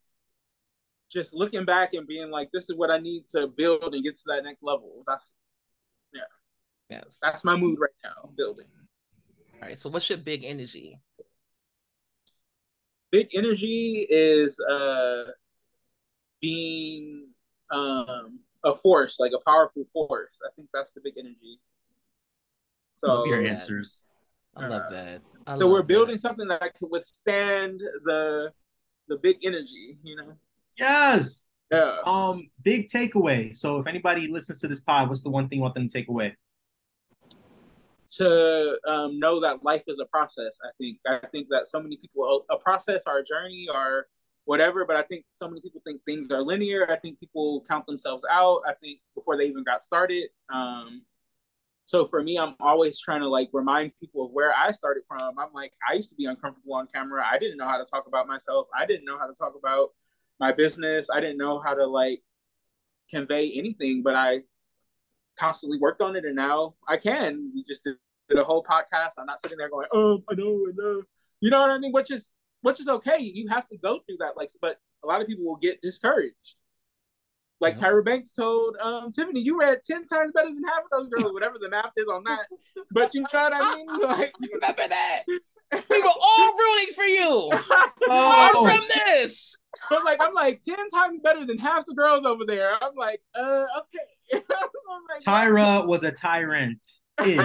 [1.11, 4.15] just looking back and being like, this is what I need to build and get
[4.19, 5.03] to that next level.
[5.05, 5.29] That's
[6.13, 6.21] yeah.
[6.89, 7.19] Yes.
[7.21, 8.29] that's my mood right now.
[8.37, 8.67] Building.
[9.63, 9.79] All right.
[9.79, 10.99] So what's your big energy?
[13.13, 15.23] Big energy is uh
[16.41, 17.27] being
[17.71, 20.33] um a force, like a powerful force.
[20.45, 21.61] I think that's the big energy.
[22.97, 24.03] So Love your answers.
[24.53, 25.21] I love Uh, that.
[25.47, 25.87] I so love we're that.
[25.87, 28.51] building something that can withstand the
[29.07, 30.33] the big energy, you know.
[30.77, 31.49] Yes.
[31.71, 31.99] Yeah.
[32.05, 33.55] Um, big takeaway.
[33.55, 35.93] So if anybody listens to this pod, what's the one thing you want them to
[35.93, 36.35] take away?
[38.17, 40.59] To um, know that life is a process.
[40.63, 40.99] I think.
[41.07, 44.07] I think that so many people a process our journey or
[44.45, 46.89] whatever, but I think so many people think things are linear.
[46.91, 48.61] I think people count themselves out.
[48.67, 50.29] I think before they even got started.
[50.53, 51.03] Um,
[51.85, 55.37] so for me, I'm always trying to like remind people of where I started from.
[55.37, 57.25] I'm like, I used to be uncomfortable on camera.
[57.29, 58.67] I didn't know how to talk about myself.
[58.77, 59.89] I didn't know how to talk about
[60.39, 61.07] my business.
[61.13, 62.21] I didn't know how to like
[63.09, 64.41] convey anything, but I
[65.37, 67.51] constantly worked on it and now I can.
[67.53, 67.95] We just did,
[68.29, 69.11] did a whole podcast.
[69.17, 71.01] I'm not sitting there going, oh, I know, I know.
[71.41, 71.91] You know what I mean?
[71.91, 72.31] Which is
[72.61, 73.19] which is okay.
[73.19, 74.37] You have to go through that.
[74.37, 76.55] Like, but a lot of people will get discouraged.
[77.59, 77.89] Like Yeah.
[77.89, 81.33] Tyra Banks told um, Tiffany, you read 10 times better than half of those girls,
[81.33, 82.47] whatever the math is on that.
[82.91, 83.87] But you know what I mean?
[84.01, 85.23] Like, Remember that.
[85.89, 87.49] We were all rooting for you.
[88.09, 88.65] Oh.
[88.65, 89.57] From this.
[89.89, 92.71] but like I'm like 10 times better than half the girls over there.
[92.81, 94.43] I'm like, uh, okay.
[94.91, 96.79] I'm like, Tyra was a tyrant.
[97.25, 97.39] Is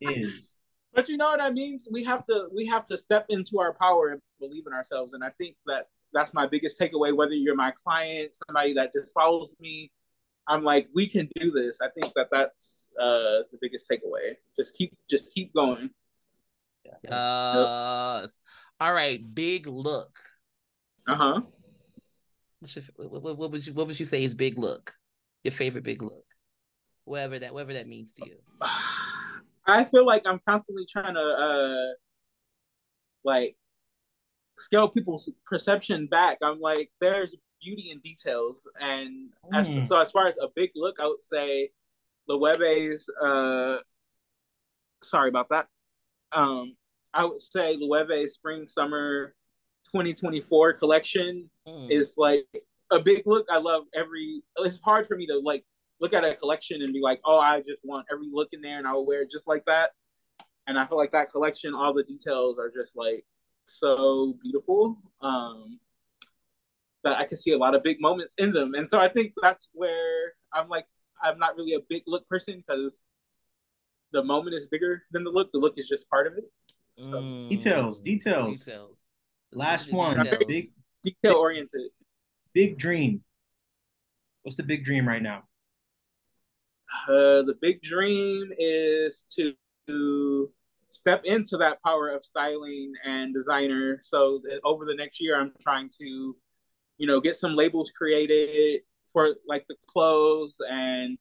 [0.00, 0.58] is.
[0.94, 1.80] but you know what I mean?
[1.90, 5.12] We have to we have to step into our power and believe in ourselves.
[5.12, 7.14] And I think that that's my biggest takeaway.
[7.14, 9.90] Whether you're my client, somebody that just follows me,
[10.46, 11.80] I'm like, we can do this.
[11.82, 14.36] I think that that's uh, the biggest takeaway.
[14.58, 15.90] Just keep just keep going.
[17.10, 18.26] Uh,
[18.80, 19.20] all right.
[19.34, 20.18] Big look.
[21.06, 21.40] Uh huh.
[22.96, 24.92] What, what, what would you what would you say is big look?
[25.44, 26.24] Your favorite big look,
[27.04, 28.36] whatever that whatever that means to you.
[29.66, 31.94] I feel like I'm constantly trying to uh
[33.24, 33.56] like
[34.58, 36.38] scale people's perception back.
[36.42, 39.86] I'm like, there's beauty in details, and as, Mm.
[39.86, 41.70] so as far as a big look, I would say
[42.28, 43.08] Loewe's.
[43.22, 43.78] Uh,
[45.02, 45.68] sorry about that.
[46.32, 46.76] Um,
[47.14, 49.34] I would say Loewe's Spring Summer
[49.86, 51.90] 2024 collection Mm.
[51.90, 52.46] is like
[52.90, 53.46] a big look.
[53.50, 54.42] I love every.
[54.58, 55.64] It's hard for me to like
[56.00, 58.78] look at a collection and be like, oh, I just want every look in there,
[58.78, 59.90] and I will wear it just like that.
[60.66, 63.24] And I feel like that collection, all the details are just like
[63.66, 64.96] so beautiful.
[65.20, 65.78] Um,
[67.04, 69.32] that I can see a lot of big moments in them, and so I think
[69.42, 70.86] that's where I'm like,
[71.22, 73.02] I'm not really a big look person because
[74.12, 75.50] the moment is bigger than the look.
[75.52, 76.44] The look is just part of it.
[76.98, 77.48] So Mm.
[77.48, 78.64] Details, details.
[78.64, 79.06] Details.
[79.52, 80.16] Last The one.
[80.16, 80.44] details.
[80.48, 80.64] Big
[81.02, 81.90] detail oriented.
[82.54, 83.22] big dream.
[84.42, 85.44] What's the big dream right now?
[87.06, 89.54] Uh, the big dream is to,
[89.86, 90.50] to
[90.90, 94.00] step into that power of styling and designer.
[94.02, 96.36] So that over the next year, I'm trying to,
[96.96, 98.80] you know, get some labels created
[99.12, 101.18] for like the clothes and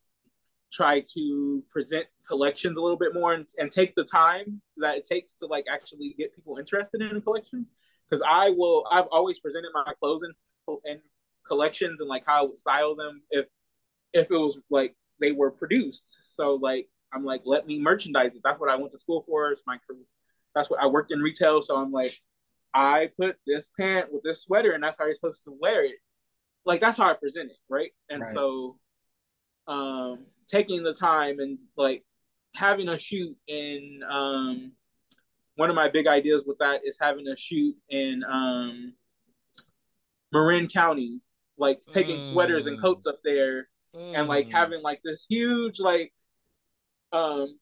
[0.71, 5.05] try to present collections a little bit more and, and take the time that it
[5.05, 7.65] takes to like actually get people interested in a collection.
[8.09, 10.99] Because I will, I've always presented my clothes in, in
[11.45, 13.45] collections and like how I would style them if
[14.13, 16.21] if it was like they were produced.
[16.35, 18.41] So like I'm like, let me merchandise it.
[18.43, 19.51] That's what I went to school for.
[19.51, 20.03] It's my career.
[20.53, 21.61] That's what I worked in retail.
[21.61, 22.13] So I'm like,
[22.73, 25.95] I put this pant with this sweater, and that's how you're supposed to wear it.
[26.65, 27.91] Like that's how I present it, right?
[28.09, 28.33] And right.
[28.33, 28.77] so,
[29.67, 32.03] um, taking the time and like
[32.55, 34.71] having a shoot in um,
[35.55, 38.93] one of my big ideas with that is having a shoot in um,
[40.31, 41.21] Marin County,
[41.57, 42.23] like taking mm.
[42.23, 44.13] sweaters and coats up there, mm.
[44.15, 44.51] and like mm.
[44.51, 46.13] having like this huge like
[47.11, 47.57] um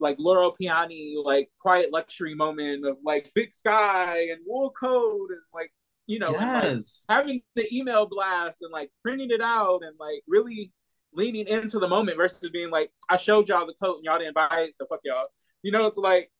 [0.00, 5.40] like Loro Piana, like quiet luxury moment of like big sky and wool coat and
[5.54, 5.72] like
[6.06, 7.04] you know yes.
[7.08, 10.72] like having the email blast and like printing it out and like really
[11.12, 14.34] leaning into the moment versus being like I showed y'all the coat and y'all didn't
[14.34, 15.26] buy it so fuck y'all
[15.62, 16.30] you know it's like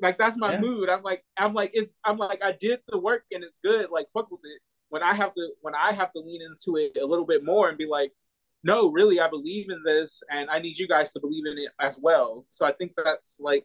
[0.00, 0.60] like that's my yeah.
[0.60, 3.90] mood I'm like I'm like it's I'm like I did the work and it's good
[3.90, 6.96] like fuck with it when I have to when I have to lean into it
[7.00, 8.12] a little bit more and be like
[8.64, 11.70] no, really, I believe in this, and I need you guys to believe in it
[11.80, 12.46] as well.
[12.50, 13.64] So I think that's like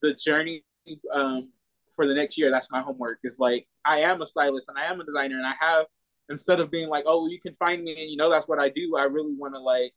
[0.00, 0.64] the journey
[1.12, 1.50] um,
[1.94, 2.50] for the next year.
[2.50, 3.18] That's my homework.
[3.24, 5.86] Is like I am a stylist and I am a designer, and I have
[6.28, 8.68] instead of being like, oh, you can find me and you know that's what I
[8.68, 8.96] do.
[8.96, 9.92] I really want to like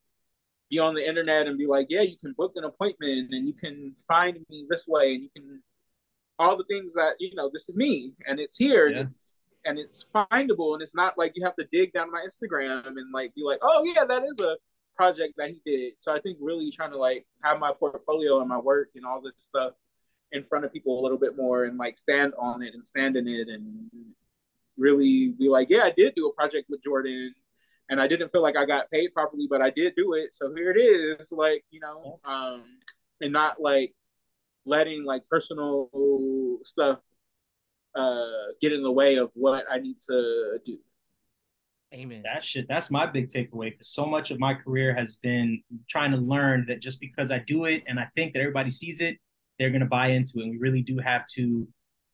[0.70, 3.54] be on the internet and be like, yeah, you can book an appointment and you
[3.54, 5.62] can find me this way and you can
[6.38, 9.00] all the things that you know this is me and it's here yeah.
[9.00, 12.26] and it's and it's findable and it's not like you have to dig down my
[12.26, 14.56] Instagram and like be like, oh yeah, that is a
[14.96, 15.94] project that he did.
[16.00, 19.22] So I think really trying to like have my portfolio and my work and all
[19.22, 19.74] this stuff
[20.32, 23.16] in front of people a little bit more and like stand on it and stand
[23.16, 23.90] in it and
[24.80, 27.34] really be like, yeah, I did do a project with Jordan
[27.90, 30.34] and I didn't feel like I got paid properly, but I did do it.
[30.34, 32.64] So here it is, like, you know, um,
[33.20, 33.94] and not like
[34.66, 35.90] letting like personal
[36.64, 37.00] stuff
[37.96, 40.78] uh, get in the way of what I need to do.
[41.94, 42.22] Amen.
[42.24, 43.72] That shit, that's my big takeaway.
[43.72, 47.40] Because so much of my career has been trying to learn that just because I
[47.40, 49.18] do it and I think that everybody sees it,
[49.58, 50.44] they're gonna buy into it.
[50.44, 51.68] And we really do have to.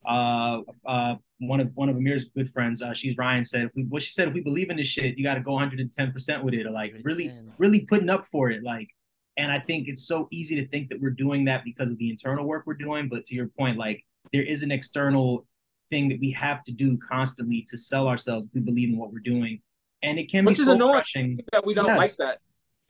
[0.08, 3.84] Uh, uh, one of one of Amir's good friends, uh, she's Ryan said, if we
[3.84, 6.44] what she said, if we believe in this shit, you got to go 110 percent
[6.44, 8.90] with it, or like really, really putting up for it, like.
[9.38, 12.10] And I think it's so easy to think that we're doing that because of the
[12.10, 14.02] internal work we're doing, but to your point, like
[14.32, 15.46] there is an external
[15.90, 18.48] thing that we have to do constantly to sell ourselves.
[18.54, 19.62] We believe in what we're doing,
[20.02, 21.98] and it can Which be so crushing that we don't yes.
[21.98, 22.40] like that.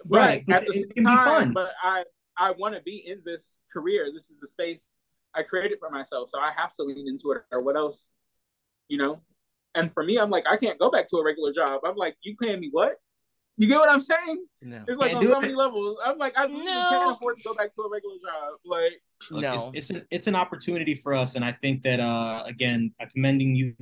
[0.06, 1.54] But right, at the same it can time, be fun.
[1.54, 2.04] But I
[2.38, 4.12] I want to be in this career.
[4.14, 4.84] This is the space
[5.36, 7.44] I created for myself, so I have to lean into it.
[7.52, 8.10] Or what else,
[8.88, 9.22] you know?
[9.74, 11.82] And for me, I'm like, I can't go back to a regular job.
[11.86, 12.94] I'm like, you paying me what?
[13.58, 14.46] You get what I'm saying?
[14.62, 14.84] No.
[14.88, 15.98] It's like on so many levels.
[16.04, 16.56] I'm like, I no.
[16.56, 18.60] can't afford to go back to a regular job.
[18.66, 22.44] Like, no, it's, it's, an it's an opportunity for us, and I think that uh,
[22.46, 23.74] again, I'm commending you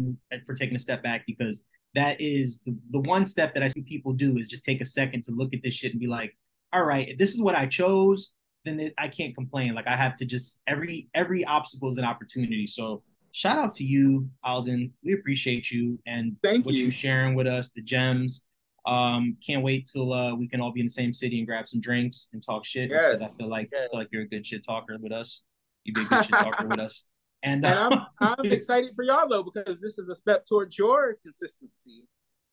[0.45, 1.63] for taking a step back because
[1.95, 4.85] that is the, the one step that I see people do is just take a
[4.85, 6.35] second to look at this shit and be like,
[6.71, 8.33] all right, this is what I chose,
[8.65, 9.73] then it, I can't complain.
[9.73, 12.67] Like I have to just every every obstacle is an opportunity.
[12.67, 14.93] So shout out to you, Alden.
[15.03, 16.85] We appreciate you and Thank what you.
[16.85, 18.47] you sharing with us, the gems.
[18.85, 21.67] Um, can't wait till uh, we can all be in the same city and grab
[21.67, 23.19] some drinks and talk shit yes.
[23.19, 23.85] because I feel like yes.
[23.85, 25.43] I feel like you're a good shit talker with us.
[25.83, 27.07] You be a good shit talker with us.
[27.43, 30.77] And, uh, and I'm I'm excited for y'all though because this is a step towards
[30.77, 32.05] your consistency.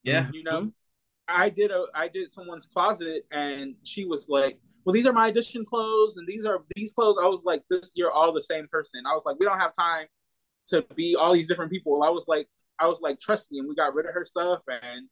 [0.02, 0.68] Yeah, you know, mm-hmm.
[1.28, 5.28] I did a I did someone's closet and she was like, "Well, these are my
[5.28, 8.68] audition clothes and these are these clothes." I was like, "This you're all the same
[8.68, 10.06] person." I was like, "We don't have time
[10.68, 13.68] to be all these different people." I was like, I was like, "Trust me," and
[13.68, 15.08] we got rid of her stuff and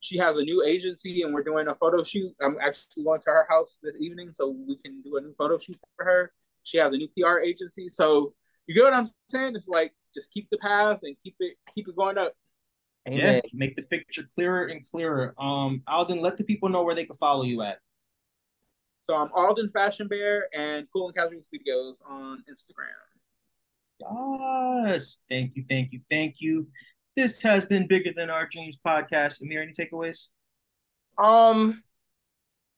[0.00, 2.32] she has a new agency and we're doing a photo shoot.
[2.40, 5.58] I'm actually going to her house this evening so we can do a new photo
[5.58, 6.32] shoot for her.
[6.62, 7.88] She has a new PR agency.
[7.88, 8.34] So
[8.66, 9.56] you get what I'm saying?
[9.56, 12.34] It's like just keep the path and keep it keep it going up.
[13.10, 15.34] Yeah, make the picture clearer and clearer.
[15.38, 17.78] Um, Alden, let the people know where they can follow you at.
[19.00, 22.88] So I'm Alden Fashion Bear and Cool and Casual Studios on Instagram.
[24.86, 26.68] Yes, thank you, thank you, thank you.
[27.16, 29.42] This has been bigger than our dreams podcast.
[29.42, 30.26] Amir, any takeaways?
[31.16, 31.82] Um,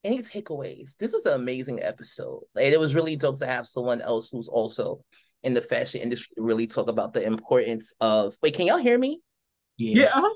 [0.03, 0.97] any takeaways?
[0.97, 2.45] This was an amazing episode.
[2.55, 5.05] Like, it was really dope to have someone else who's also
[5.43, 8.35] in the fashion industry to really talk about the importance of.
[8.43, 9.21] Wait, can y'all hear me?
[9.77, 10.05] Yeah.
[10.05, 10.29] yeah.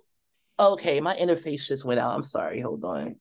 [0.58, 2.14] Okay, my interface just went out.
[2.14, 2.60] I'm sorry.
[2.60, 3.16] Hold on.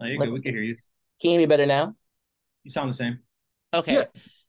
[0.00, 0.32] No, you're good.
[0.32, 0.74] We can hear you.
[1.20, 1.94] Can you hear me better now?
[2.64, 3.18] You sound the same.
[3.74, 3.94] Okay.
[3.94, 4.04] Yeah.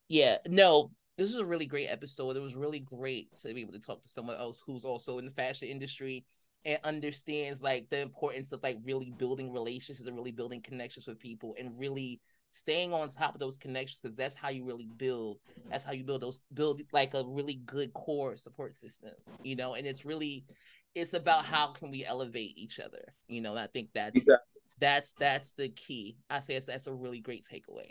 [0.08, 0.38] yeah.
[0.48, 2.36] No, this is a really great episode.
[2.36, 5.26] It was really great to be able to talk to someone else who's also in
[5.26, 6.26] the fashion industry
[6.66, 11.20] and understands like the importance of like really building relationships and really building connections with
[11.20, 12.22] people and really
[12.52, 16.04] staying on top of those connections because that's how you really build that's how you
[16.04, 19.12] build those build like a really good core support system
[19.44, 20.46] you know and it's really
[20.94, 24.62] it's about how can we elevate each other you know i think that's exactly.
[24.80, 27.90] that's that's the key i say that's, that's a really great takeaway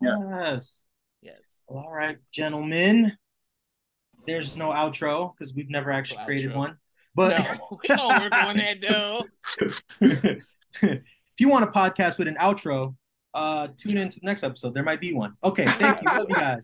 [0.00, 0.86] yes
[1.20, 1.64] Yes.
[1.66, 3.16] All right, gentlemen.
[4.26, 6.56] there's no outro because we've never actually No created outro.
[6.56, 6.76] one.
[7.14, 9.24] But no, we don't work on that though.
[10.80, 12.94] if you want a podcast with an outro,
[13.34, 14.74] uh, tune in to the next episode.
[14.74, 15.34] There might be one.
[15.42, 16.08] Okay, thank you.
[16.08, 16.60] Love you guys.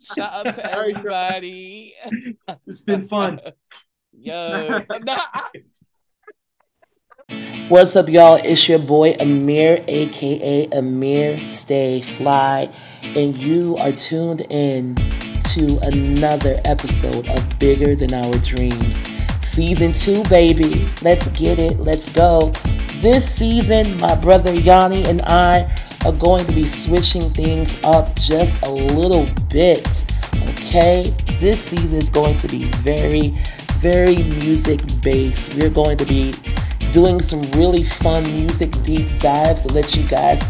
[0.00, 1.94] Shout out to everybody.
[2.66, 3.40] It's been fun.
[4.12, 5.20] Yo, nah,
[7.68, 8.36] What's up, y'all?
[8.36, 12.70] It's your boy Amir, aka Amir Stay Flo,
[13.02, 18.98] and you are tuned in to another episode of Bigger Than Our Dreams.
[19.44, 20.88] Season 2, baby.
[21.02, 21.80] Let's get it.
[21.80, 22.52] Let's go.
[22.98, 25.68] This season, my brother Yanni and I
[26.04, 30.04] are going to be switching things up just a little bit.
[30.50, 31.02] Okay?
[31.40, 33.30] This season is going to be very,
[33.78, 35.52] very music based.
[35.54, 36.32] We're going to be
[36.96, 40.48] doing some really fun music deep dives to let you guys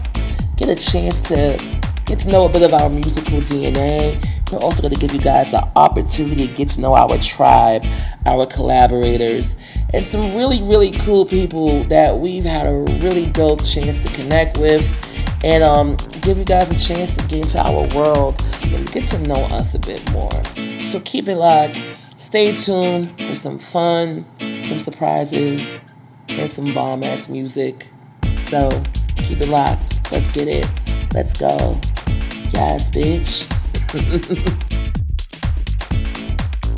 [0.55, 1.57] get a chance to
[2.05, 4.25] get to know a bit of our musical DNA.
[4.53, 7.85] We're also going to give you guys an opportunity to get to know our tribe,
[8.27, 9.57] our collaborators,
[9.93, 14.59] and some really, really cool people that we've had a really dope chance to connect
[14.59, 14.87] with
[15.43, 19.19] and um, give you guys a chance to get into our world and get to
[19.27, 20.31] know us a bit more.
[20.85, 21.77] So keep it locked.
[22.15, 24.25] Stay tuned for some fun,
[24.61, 25.81] some surprises,
[26.29, 27.89] and some bomb ass music.
[28.39, 28.69] So
[29.17, 30.11] keep it locked.
[30.13, 30.69] Let's get it.
[31.15, 31.79] Let's go.
[32.53, 33.53] Yes, bitch.